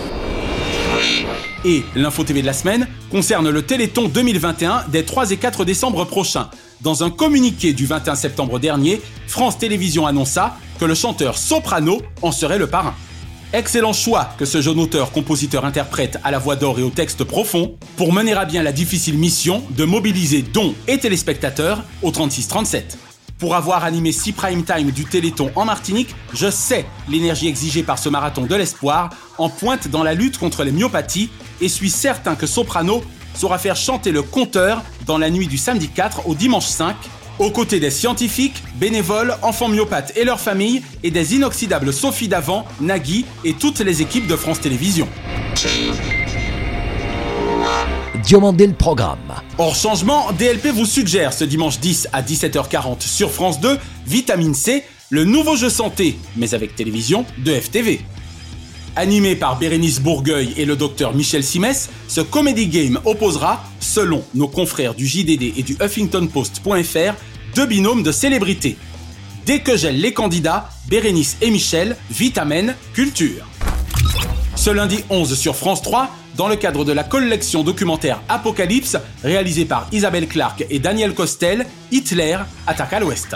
Et 1.64 1.84
l'info 1.96 2.26
TV 2.26 2.42
de 2.42 2.48
la 2.48 2.54
semaine 2.54 2.86
concerne 3.12 3.50
le 3.50 3.62
Téléthon 3.62 4.10
2021 4.10 4.88
des 4.90 5.06
3 5.06 5.32
et 5.32 5.38
4 5.38 5.64
décembre 5.64 6.04
prochains. 6.04 6.50
Dans 6.82 7.04
un 7.04 7.10
communiqué 7.10 7.74
du 7.74 7.86
21 7.86 8.16
septembre 8.16 8.58
dernier, 8.58 9.02
France 9.28 9.58
Télévisions 9.58 10.08
annonça 10.08 10.58
que 10.80 10.86
le 10.86 10.96
chanteur 10.96 11.38
Soprano 11.38 12.02
en 12.22 12.32
serait 12.32 12.58
le 12.58 12.68
parrain. 12.68 12.96
Excellent 13.52 13.92
choix 13.92 14.30
que 14.38 14.46
ce 14.46 14.62
jeune 14.62 14.80
auteur, 14.80 15.12
compositeur, 15.12 15.66
interprète 15.66 16.20
à 16.24 16.32
la 16.32 16.40
voix 16.40 16.56
d'or 16.56 16.80
et 16.80 16.84
au 16.84 16.90
texte 16.90 17.26
profond 17.26 17.76
pour 17.98 18.14
mener 18.14 18.32
à 18.34 18.46
bien 18.46 18.64
la 18.64 18.72
difficile 18.72 19.18
mission 19.18 19.62
de 19.72 19.84
mobiliser 19.84 20.42
dons 20.42 20.74
et 20.88 20.98
téléspectateurs 21.00 21.84
au 22.02 22.12
36-37. 22.12 22.84
Pour 23.40 23.56
avoir 23.56 23.84
animé 23.84 24.14
6 24.14 24.32
prime 24.32 24.64
time 24.64 24.92
du 24.92 25.04
Téléthon 25.04 25.52
en 25.56 25.66
Martinique, 25.66 26.16
je 26.34 26.50
sais 26.50 26.86
l'énergie 27.10 27.48
exigée 27.48 27.84
par 27.84 28.00
ce 28.00 28.08
marathon 28.08 28.46
de 28.46 28.56
l'espoir 28.56 29.10
en 29.38 29.50
pointe 29.50 29.90
dans 29.90 30.04
la 30.04 30.14
lutte 30.14 30.38
contre 30.38 30.64
les 30.64 30.72
myopathies 30.72 31.30
et 31.60 31.68
suis 31.68 31.90
certain 31.90 32.36
que 32.36 32.48
Soprano 32.48 33.04
saura 33.34 33.58
faire 33.58 33.76
chanter 33.76 34.12
le 34.12 34.22
compteur 34.22 34.84
dans 35.06 35.18
la 35.18 35.30
nuit 35.30 35.48
du 35.48 35.58
samedi 35.58 35.90
4 35.90 36.28
au 36.28 36.36
dimanche 36.36 36.66
5 36.66 36.96
aux 37.40 37.52
côtés 37.52 37.80
des 37.80 37.90
scientifiques, 37.90 38.62
bénévoles, 38.76 39.34
enfants 39.42 39.70
myopathes 39.70 40.12
et 40.18 40.26
leurs 40.26 40.42
familles, 40.42 40.84
et 41.04 41.12
des 41.12 41.36
inoxydables 41.36 41.94
Sophie 41.94 42.28
Davant, 42.28 42.66
Nagui 42.82 43.26
et 43.46 43.54
toutes 43.54 43.80
les 43.80 44.02
équipes 44.02 44.28
de 44.28 44.36
France 44.36 44.60
Télévisions. 44.60 45.08
Diomandé 48.24 48.68
le 48.68 48.74
programme. 48.74 49.34
Hors 49.58 49.76
changement, 49.76 50.32
DLP 50.34 50.68
vous 50.68 50.86
suggère 50.86 51.34
ce 51.34 51.46
dimanche 51.46 51.80
10 51.80 52.10
à 52.12 52.22
17h40 52.22 53.02
sur 53.02 53.32
France 53.32 53.60
2, 53.62 53.80
Vitamine 54.06 54.54
C, 54.54 54.84
le 55.10 55.24
nouveau 55.24 55.56
jeu 55.56 55.70
santé, 55.70 56.20
mais 56.36 56.54
avec 56.54 56.76
télévision, 56.76 57.26
de 57.40 57.54
FTV. 57.54 58.02
Animé 58.96 59.36
par 59.36 59.58
Bérénice 59.58 60.00
Bourgueil 60.02 60.54
et 60.58 60.66
le 60.66 60.76
docteur 60.76 61.14
Michel 61.14 61.44
Simès, 61.44 61.90
ce 62.08 62.22
comedy 62.22 62.68
game 62.68 63.00
opposera, 63.06 63.64
selon 63.80 64.24
nos 64.36 64.48
confrères 64.48 64.96
du 64.96 65.08
JDD 65.08 65.54
et 65.58 65.64
du 65.64 65.78
HuffingtonPost.fr, 65.82 67.14
deux 67.56 67.66
binômes 67.66 68.04
de 68.04 68.12
célébrités. 68.12 68.78
Dès 69.46 69.60
que 69.60 69.78
gèlent 69.78 70.02
les 70.02 70.14
candidats, 70.14 70.70
Bérénice 70.88 71.38
et 71.42 71.50
Michel, 71.50 71.96
Vitamen, 72.12 72.76
Culture. 72.94 73.48
Ce 74.56 74.70
lundi 74.70 75.04
11 75.10 75.38
sur 75.38 75.56
France 75.56 75.82
3, 75.82 76.10
dans 76.36 76.48
le 76.48 76.56
cadre 76.56 76.86
de 76.86 76.92
la 76.92 77.04
collection 77.04 77.64
documentaire 77.64 78.22
Apocalypse, 78.30 78.98
réalisée 79.24 79.66
par 79.66 79.88
Isabelle 79.92 80.28
Clark 80.28 80.66
et 80.70 80.80
Daniel 80.80 81.14
Costel, 81.14 81.66
Hitler 81.92 82.38
attaque 82.68 82.94
à 82.94 83.00
l'ouest. 83.00 83.36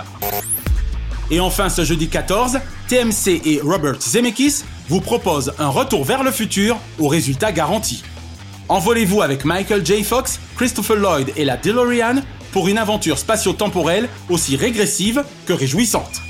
Et 1.31 1.39
enfin 1.39 1.69
ce 1.69 1.83
jeudi 1.83 2.09
14, 2.09 2.59
TMC 2.88 3.41
et 3.45 3.62
Robert 3.63 4.01
Zemeckis 4.01 4.63
vous 4.89 5.01
proposent 5.01 5.53
un 5.59 5.69
retour 5.69 6.03
vers 6.03 6.23
le 6.23 6.31
futur 6.31 6.77
aux 6.99 7.07
résultats 7.07 7.51
garantis. 7.51 8.03
Envolez-vous 8.69 9.21
avec 9.21 9.45
Michael 9.45 9.86
J. 9.86 10.03
Fox, 10.03 10.39
Christopher 10.55 10.97
Lloyd 10.97 11.31
et 11.36 11.45
la 11.45 11.57
DeLorean 11.57 12.21
pour 12.51 12.67
une 12.67 12.77
aventure 12.77 13.17
spatio-temporelle 13.17 14.09
aussi 14.29 14.55
régressive 14.55 15.23
que 15.45 15.53
réjouissante. 15.53 16.21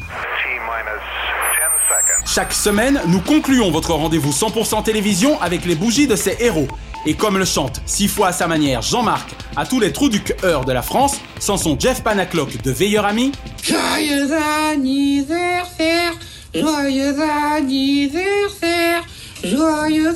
Chaque 2.25 2.53
semaine, 2.53 3.01
nous 3.07 3.19
concluons 3.19 3.69
votre 3.69 3.93
rendez-vous 3.93 4.31
100% 4.31 4.83
télévision 4.83 5.39
avec 5.41 5.65
les 5.65 5.75
bougies 5.75 6.07
de 6.07 6.15
ces 6.15 6.37
héros. 6.39 6.67
Et 7.05 7.15
comme 7.15 7.37
le 7.37 7.45
chante 7.45 7.81
six 7.85 8.07
fois 8.07 8.27
à 8.29 8.31
sa 8.31 8.47
manière 8.47 8.81
Jean-Marc 8.81 9.29
à 9.55 9.65
tous 9.65 9.79
les 9.79 9.91
trous 9.91 10.09
du 10.09 10.23
cœur 10.23 10.63
de 10.65 10.71
la 10.71 10.81
France, 10.81 11.17
sans 11.39 11.57
son 11.57 11.77
Jeff 11.77 12.01
Panaclock 12.01 12.61
de 12.61 12.71
Veilleur 12.71 13.05
Ami. 13.05 13.31
Joyeux 13.61 14.29
anniversaire, 14.71 16.13
joyeux 16.55 17.15
anniversaire, 17.55 19.03
joyeux 19.43 20.15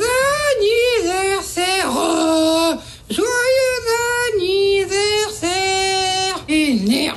anniversaire, 0.55 1.89
oh, 1.89 2.73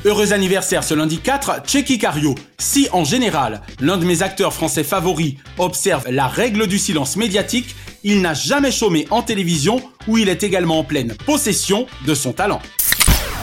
Heureux 0.07 0.33
anniversaire 0.33 0.83
ce 0.83 0.95
lundi 0.95 1.19
4, 1.19 1.67
Checky 1.67 1.99
Cario. 1.99 2.35
Si 2.59 2.89
en 2.93 3.05
général, 3.05 3.61
l'un 3.81 3.99
de 3.99 4.07
mes 4.07 4.23
acteurs 4.23 4.55
français 4.55 4.83
favoris 4.83 5.35
observe 5.59 6.11
la 6.11 6.27
règle 6.27 6.67
du 6.67 6.79
silence 6.79 7.17
médiatique, 7.17 7.77
il 8.03 8.23
n'a 8.23 8.33
jamais 8.33 8.71
chômé 8.71 9.07
en 9.11 9.21
télévision 9.21 9.83
où 10.09 10.17
il 10.17 10.31
est 10.31 10.43
également 10.43 10.79
en 10.79 10.85
pleine 10.85 11.15
possession 11.27 11.87
de 12.07 12.15
son 12.15 12.33
talent. 12.33 12.63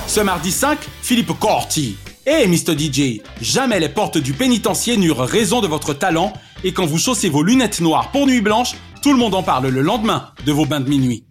Ce 0.08 0.20
mardi 0.20 0.52
5, 0.52 0.80
Philippe 1.04 1.38
Corti. 1.40 1.96
Eh 2.26 2.48
Mr 2.48 2.76
DJ, 2.76 3.22
jamais 3.40 3.80
les 3.80 3.90
portes 3.90 4.18
du 4.18 4.34
pénitencier 4.34 4.98
n'eurent 4.98 5.28
raison 5.28 5.62
de 5.62 5.68
votre 5.68 5.94
talent 5.94 6.34
et 6.64 6.74
quand 6.74 6.88
vous 6.88 6.98
chaussez 6.98 7.30
vos 7.30 7.44
lunettes 7.44 7.82
noires 7.82 8.10
pour 8.12 8.26
nuit 8.26 8.42
blanche, 8.42 8.74
tout 9.04 9.12
le 9.12 9.20
monde 9.20 9.36
en 9.36 9.44
parle 9.44 9.68
le 9.68 9.82
lendemain 9.82 10.32
de 10.44 10.52
vos 10.52 10.66
bains 10.66 10.80
de 10.80 10.90
minuit. 10.90 11.24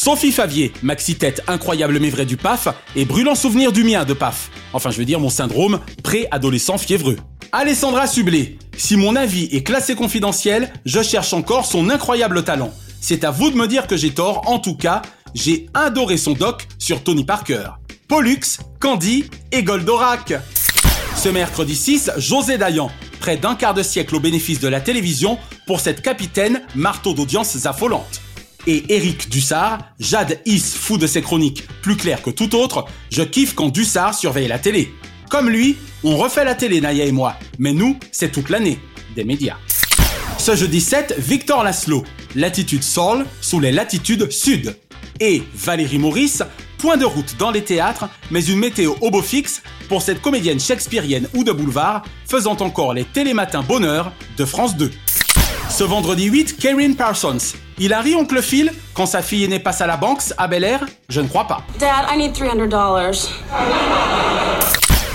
Sophie 0.00 0.30
Favier, 0.30 0.72
maxi 0.84 1.16
tête 1.16 1.42
incroyable 1.48 1.98
mais 1.98 2.08
vrai 2.08 2.24
du 2.24 2.36
PAF 2.36 2.68
et 2.94 3.04
brûlant 3.04 3.34
souvenir 3.34 3.72
du 3.72 3.82
mien 3.82 4.04
de 4.04 4.12
PAF. 4.12 4.48
Enfin, 4.72 4.92
je 4.92 4.98
veux 4.98 5.04
dire 5.04 5.18
mon 5.18 5.28
syndrome 5.28 5.80
pré-adolescent 6.04 6.78
fiévreux. 6.78 7.16
Alessandra 7.50 8.06
Sublet, 8.06 8.58
si 8.76 8.96
mon 8.96 9.16
avis 9.16 9.46
est 9.46 9.64
classé 9.64 9.96
confidentiel, 9.96 10.72
je 10.84 11.02
cherche 11.02 11.32
encore 11.32 11.66
son 11.66 11.90
incroyable 11.90 12.44
talent. 12.44 12.72
C'est 13.00 13.24
à 13.24 13.32
vous 13.32 13.50
de 13.50 13.56
me 13.56 13.66
dire 13.66 13.88
que 13.88 13.96
j'ai 13.96 14.10
tort, 14.10 14.48
en 14.48 14.60
tout 14.60 14.76
cas, 14.76 15.02
j'ai 15.34 15.66
adoré 15.74 16.16
son 16.16 16.34
doc 16.34 16.68
sur 16.78 17.02
Tony 17.02 17.24
Parker. 17.24 17.70
Pollux, 18.06 18.60
Candy 18.78 19.24
et 19.50 19.64
Goldorak. 19.64 20.32
Ce 21.16 21.28
mercredi 21.28 21.74
6, 21.74 22.12
José 22.18 22.56
Dayan, 22.56 22.88
près 23.18 23.36
d'un 23.36 23.56
quart 23.56 23.74
de 23.74 23.82
siècle 23.82 24.14
au 24.14 24.20
bénéfice 24.20 24.60
de 24.60 24.68
la 24.68 24.80
télévision 24.80 25.38
pour 25.66 25.80
cette 25.80 26.02
capitaine 26.02 26.62
marteau 26.76 27.14
d'audience 27.14 27.66
affolante. 27.66 28.20
Et 28.68 28.84
Eric 28.90 29.30
Dussard, 29.30 29.78
Jade 29.98 30.40
Is 30.44 30.60
fou 30.60 30.98
de 30.98 31.06
ses 31.06 31.22
chroniques, 31.22 31.66
plus 31.80 31.96
claires 31.96 32.20
que 32.20 32.28
tout 32.28 32.54
autre, 32.54 32.84
je 33.10 33.22
kiffe 33.22 33.54
quand 33.54 33.70
Dussard 33.70 34.12
surveille 34.12 34.46
la 34.46 34.58
télé. 34.58 34.92
Comme 35.30 35.48
lui, 35.48 35.78
on 36.04 36.18
refait 36.18 36.44
la 36.44 36.54
télé, 36.54 36.82
Naya 36.82 37.06
et 37.06 37.12
moi, 37.12 37.34
mais 37.58 37.72
nous, 37.72 37.98
c'est 38.12 38.30
toute 38.30 38.50
l'année, 38.50 38.78
des 39.16 39.24
médias. 39.24 39.56
Ce 40.36 40.54
jeudi 40.54 40.82
7, 40.82 41.14
Victor 41.16 41.64
Laszlo, 41.64 42.04
latitude 42.34 42.82
Sol 42.82 43.24
sous 43.40 43.58
les 43.58 43.72
latitudes 43.72 44.30
sud. 44.30 44.76
Et 45.18 45.44
Valérie 45.54 45.98
Maurice, 45.98 46.42
point 46.76 46.98
de 46.98 47.06
route 47.06 47.36
dans 47.38 47.50
les 47.50 47.64
théâtres, 47.64 48.10
mais 48.30 48.44
une 48.44 48.58
météo 48.58 48.96
au 49.00 49.22
fixe 49.22 49.62
pour 49.88 50.02
cette 50.02 50.20
comédienne 50.20 50.60
shakespearienne 50.60 51.26
ou 51.34 51.42
de 51.42 51.52
boulevard, 51.52 52.02
faisant 52.26 52.58
encore 52.58 52.92
les 52.92 53.04
télématins 53.04 53.62
bonheur 53.62 54.12
de 54.36 54.44
France 54.44 54.76
2. 54.76 54.90
Ce 55.70 55.84
vendredi 55.84 56.24
8, 56.24 56.58
Karen 56.58 56.96
Parsons. 56.96 57.54
Il 57.80 57.92
a 57.92 58.00
ri 58.00 58.16
oncle 58.16 58.42
Phil 58.42 58.72
quand 58.92 59.06
sa 59.06 59.22
fille 59.22 59.44
aînée 59.44 59.60
passe 59.60 59.80
à 59.80 59.86
la 59.86 59.96
banque 59.96 60.20
à 60.36 60.48
Bel 60.48 60.64
Air 60.64 60.84
Je 61.08 61.20
ne 61.20 61.28
crois 61.28 61.46
pas. 61.46 61.62
Dad, 61.78 62.06
I 62.12 62.18
need 62.18 62.32
$300. 62.32 63.28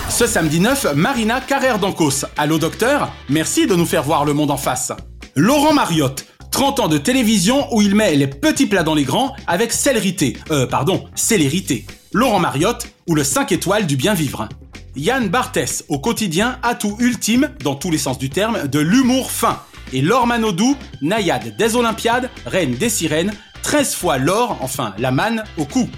Ce 0.08 0.26
samedi 0.26 0.60
9, 0.60 0.94
Marina 0.94 1.40
Carrère 1.42 1.78
d'Ancos. 1.78 2.24
Allô 2.38 2.58
docteur? 2.58 3.12
Merci 3.28 3.66
de 3.66 3.74
nous 3.74 3.84
faire 3.84 4.02
voir 4.02 4.24
le 4.24 4.32
monde 4.32 4.50
en 4.50 4.56
face. 4.56 4.92
Laurent 5.34 5.74
Mariotte. 5.74 6.24
30 6.52 6.80
ans 6.80 6.88
de 6.88 6.98
télévision 6.98 7.66
où 7.74 7.82
il 7.82 7.94
met 7.96 8.14
les 8.14 8.28
petits 8.28 8.66
plats 8.66 8.84
dans 8.84 8.94
les 8.94 9.02
grands 9.02 9.34
avec 9.46 9.72
célérité. 9.72 10.38
Euh, 10.50 10.66
pardon, 10.66 11.04
célérité. 11.16 11.84
Laurent 12.12 12.38
Mariotte 12.38 12.86
ou 13.08 13.14
le 13.14 13.24
5 13.24 13.50
étoiles 13.52 13.86
du 13.86 13.96
bien 13.96 14.14
vivre. 14.14 14.48
Yann 14.96 15.28
Barthès, 15.28 15.84
au 15.88 15.98
quotidien, 15.98 16.58
atout 16.62 16.96
ultime, 17.00 17.50
dans 17.62 17.74
tous 17.74 17.90
les 17.90 17.98
sens 17.98 18.16
du 18.16 18.30
terme, 18.30 18.68
de 18.68 18.78
l'humour 18.78 19.32
fin. 19.32 19.58
Et 19.92 20.00
Laure 20.00 20.26
Manodou, 20.26 20.76
naïade 21.02 21.56
des 21.56 21.76
Olympiades, 21.76 22.30
reine 22.46 22.74
des 22.74 22.88
sirènes, 22.88 23.32
13 23.62 23.94
fois 23.94 24.18
l'or, 24.18 24.58
enfin 24.60 24.94
la 24.98 25.10
manne, 25.10 25.44
au 25.56 25.64
cou. 25.64 25.88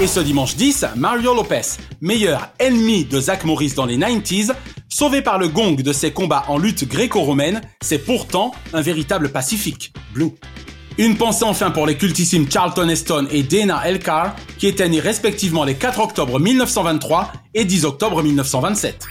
Et 0.00 0.06
ce 0.06 0.20
dimanche 0.20 0.56
10, 0.56 0.86
Mario 0.96 1.34
Lopez, 1.34 1.76
meilleur 2.00 2.48
ennemi 2.58 3.04
de 3.04 3.20
Zach 3.20 3.44
Morris 3.44 3.74
dans 3.76 3.84
les 3.84 3.98
90s, 3.98 4.52
sauvé 4.88 5.20
par 5.20 5.38
le 5.38 5.48
gong 5.48 5.74
de 5.74 5.92
ses 5.92 6.10
combats 6.10 6.44
en 6.48 6.56
lutte 6.58 6.88
gréco-romaine, 6.88 7.60
c'est 7.82 7.98
pourtant 7.98 8.52
un 8.72 8.80
véritable 8.80 9.30
pacifique. 9.30 9.92
Blue. 10.14 10.32
Une 10.98 11.16
pensée 11.16 11.44
enfin 11.44 11.70
pour 11.70 11.86
les 11.86 11.96
cultissimes 11.96 12.50
Charlton 12.50 12.88
Heston 12.88 13.26
et 13.30 13.42
Dana 13.42 13.82
Elcar, 13.86 14.34
qui 14.58 14.66
étaient 14.66 14.88
nés 14.88 15.00
respectivement 15.00 15.64
les 15.64 15.74
4 15.74 16.00
octobre 16.00 16.38
1923 16.38 17.32
et 17.54 17.64
10 17.64 17.84
octobre 17.84 18.22
1927. 18.22 19.06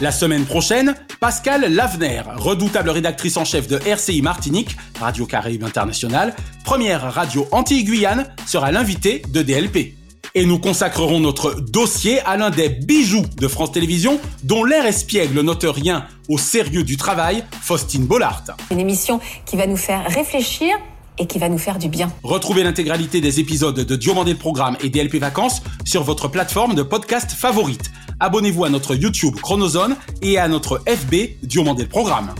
La 0.00 0.12
semaine 0.12 0.46
prochaine, 0.46 0.94
Pascal 1.20 1.74
Lavener, 1.74 2.22
redoutable 2.36 2.88
rédactrice 2.88 3.36
en 3.36 3.44
chef 3.44 3.68
de 3.68 3.78
RCI 3.86 4.22
Martinique, 4.22 4.74
Radio 4.98 5.26
Caraïbe 5.26 5.62
International, 5.62 6.34
première 6.64 7.12
radio 7.12 7.46
anti-Guyane, 7.52 8.26
sera 8.46 8.72
l'invité 8.72 9.20
de 9.28 9.42
DLP. 9.42 9.94
Et 10.34 10.46
nous 10.46 10.58
consacrerons 10.58 11.20
notre 11.20 11.60
dossier 11.60 12.20
à 12.20 12.38
l'un 12.38 12.48
des 12.48 12.70
bijoux 12.70 13.26
de 13.36 13.46
France 13.46 13.72
Télévisions, 13.72 14.18
dont 14.42 14.64
l'air 14.64 14.86
espiègle 14.86 15.42
note 15.42 15.66
rien 15.68 16.06
au 16.30 16.38
sérieux 16.38 16.82
du 16.82 16.96
travail, 16.96 17.44
Faustine 17.60 18.06
Bollard. 18.06 18.44
Une 18.70 18.80
émission 18.80 19.20
qui 19.44 19.58
va 19.58 19.66
nous 19.66 19.76
faire 19.76 20.06
réfléchir 20.08 20.78
et 21.20 21.26
qui 21.26 21.38
va 21.38 21.48
nous 21.48 21.58
faire 21.58 21.78
du 21.78 21.88
bien. 21.88 22.10
Retrouvez 22.24 22.64
l'intégralité 22.64 23.20
des 23.20 23.38
épisodes 23.38 23.78
de 23.78 23.96
Diomandé 23.96 24.32
le 24.32 24.38
Programme 24.38 24.76
et 24.82 24.88
DLP 24.88 25.16
Vacances 25.16 25.62
sur 25.84 26.02
votre 26.02 26.28
plateforme 26.28 26.74
de 26.74 26.82
podcast 26.82 27.30
favorite. 27.30 27.92
Abonnez-vous 28.18 28.64
à 28.64 28.70
notre 28.70 28.94
YouTube 28.96 29.36
Chronozone 29.36 29.96
et 30.22 30.38
à 30.38 30.48
notre 30.48 30.82
FB 30.88 31.42
Diomandé 31.42 31.82
le 31.84 31.88
Programme. 31.88 32.34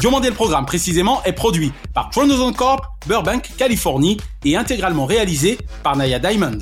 Diomandé 0.00 0.28
le 0.28 0.34
programme 0.34 0.66
précisément 0.66 1.22
est 1.24 1.32
produit 1.32 1.72
par 1.94 2.10
Chronozone 2.10 2.54
Corp, 2.54 2.84
Burbank, 3.06 3.50
Californie 3.56 4.16
et 4.44 4.56
intégralement 4.56 5.06
réalisé 5.06 5.58
par 5.82 5.96
Naya 5.96 6.18
Diamond. 6.18 6.58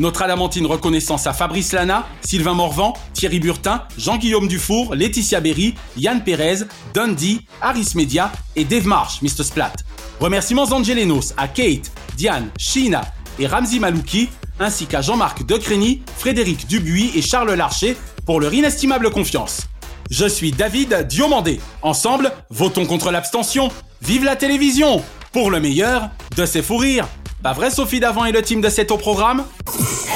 Notre 0.00 0.22
adamantine 0.22 0.64
reconnaissance 0.64 1.26
à 1.26 1.34
Fabrice 1.34 1.74
Lana, 1.74 2.08
Sylvain 2.22 2.54
Morvan, 2.54 2.94
Thierry 3.12 3.38
Burtin, 3.38 3.82
Jean-Guillaume 3.98 4.48
Dufour, 4.48 4.94
Laetitia 4.94 5.40
Berry, 5.40 5.74
Yann 5.98 6.24
Pérez, 6.24 6.64
Dundee, 6.94 7.42
Harris 7.60 7.92
Media 7.94 8.32
et 8.56 8.64
Dave 8.64 8.86
Marsh, 8.86 9.20
Mr. 9.20 9.44
Splat. 9.44 9.74
Remerciements 10.18 10.72
angelenos 10.72 11.34
à 11.36 11.48
Kate, 11.48 11.92
Diane, 12.16 12.48
Sheena 12.58 13.02
et 13.38 13.46
Ramzi 13.46 13.78
Malouki, 13.78 14.30
ainsi 14.58 14.86
qu'à 14.86 15.02
Jean-Marc 15.02 15.44
Decrény, 15.44 16.00
Frédéric 16.16 16.66
Dubuis 16.66 17.12
et 17.14 17.20
Charles 17.20 17.52
Larcher 17.52 17.94
pour 18.24 18.40
leur 18.40 18.54
inestimable 18.54 19.10
confiance. 19.10 19.66
Je 20.10 20.24
suis 20.24 20.50
David 20.50 21.08
Diomandé. 21.08 21.60
Ensemble, 21.82 22.32
votons 22.48 22.86
contre 22.86 23.10
l'abstention. 23.10 23.70
Vive 24.00 24.24
la 24.24 24.36
télévision 24.36 25.02
Pour 25.32 25.50
le 25.50 25.60
meilleur 25.60 26.08
de 26.38 26.46
ses 26.46 26.62
fous 26.62 26.78
rires. 26.78 27.06
Pas 27.42 27.54
vrai 27.54 27.70
Sophie 27.70 28.00
Davant 28.00 28.26
et 28.26 28.32
le 28.32 28.42
team 28.42 28.60
de 28.60 28.68
cet 28.68 28.90
au 28.90 28.98
programme 28.98 29.44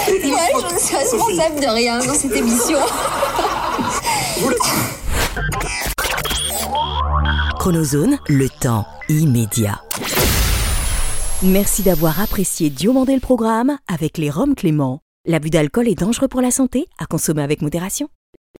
Ouais, 0.08 0.52
je 0.68 0.74
ne 0.74 0.78
suis 0.78 0.94
responsable 0.94 1.58
de 1.58 1.66
rien 1.66 1.98
dans 1.98 2.12
cette 2.12 2.36
émission. 2.36 2.78
Chronozone, 7.58 8.18
le 8.28 8.48
temps 8.50 8.84
immédiat. 9.08 9.80
Merci 11.42 11.82
d'avoir 11.82 12.20
apprécié 12.20 12.68
Diomandé 12.68 13.14
le 13.14 13.20
programme 13.20 13.78
avec 13.88 14.18
les 14.18 14.28
Roms 14.28 14.54
Clément. 14.54 15.00
L'abus 15.26 15.48
d'alcool 15.48 15.88
est 15.88 15.98
dangereux 15.98 16.28
pour 16.28 16.42
la 16.42 16.50
santé, 16.50 16.86
à 16.98 17.06
consommer 17.06 17.42
avec 17.42 17.62
modération. 17.62 18.08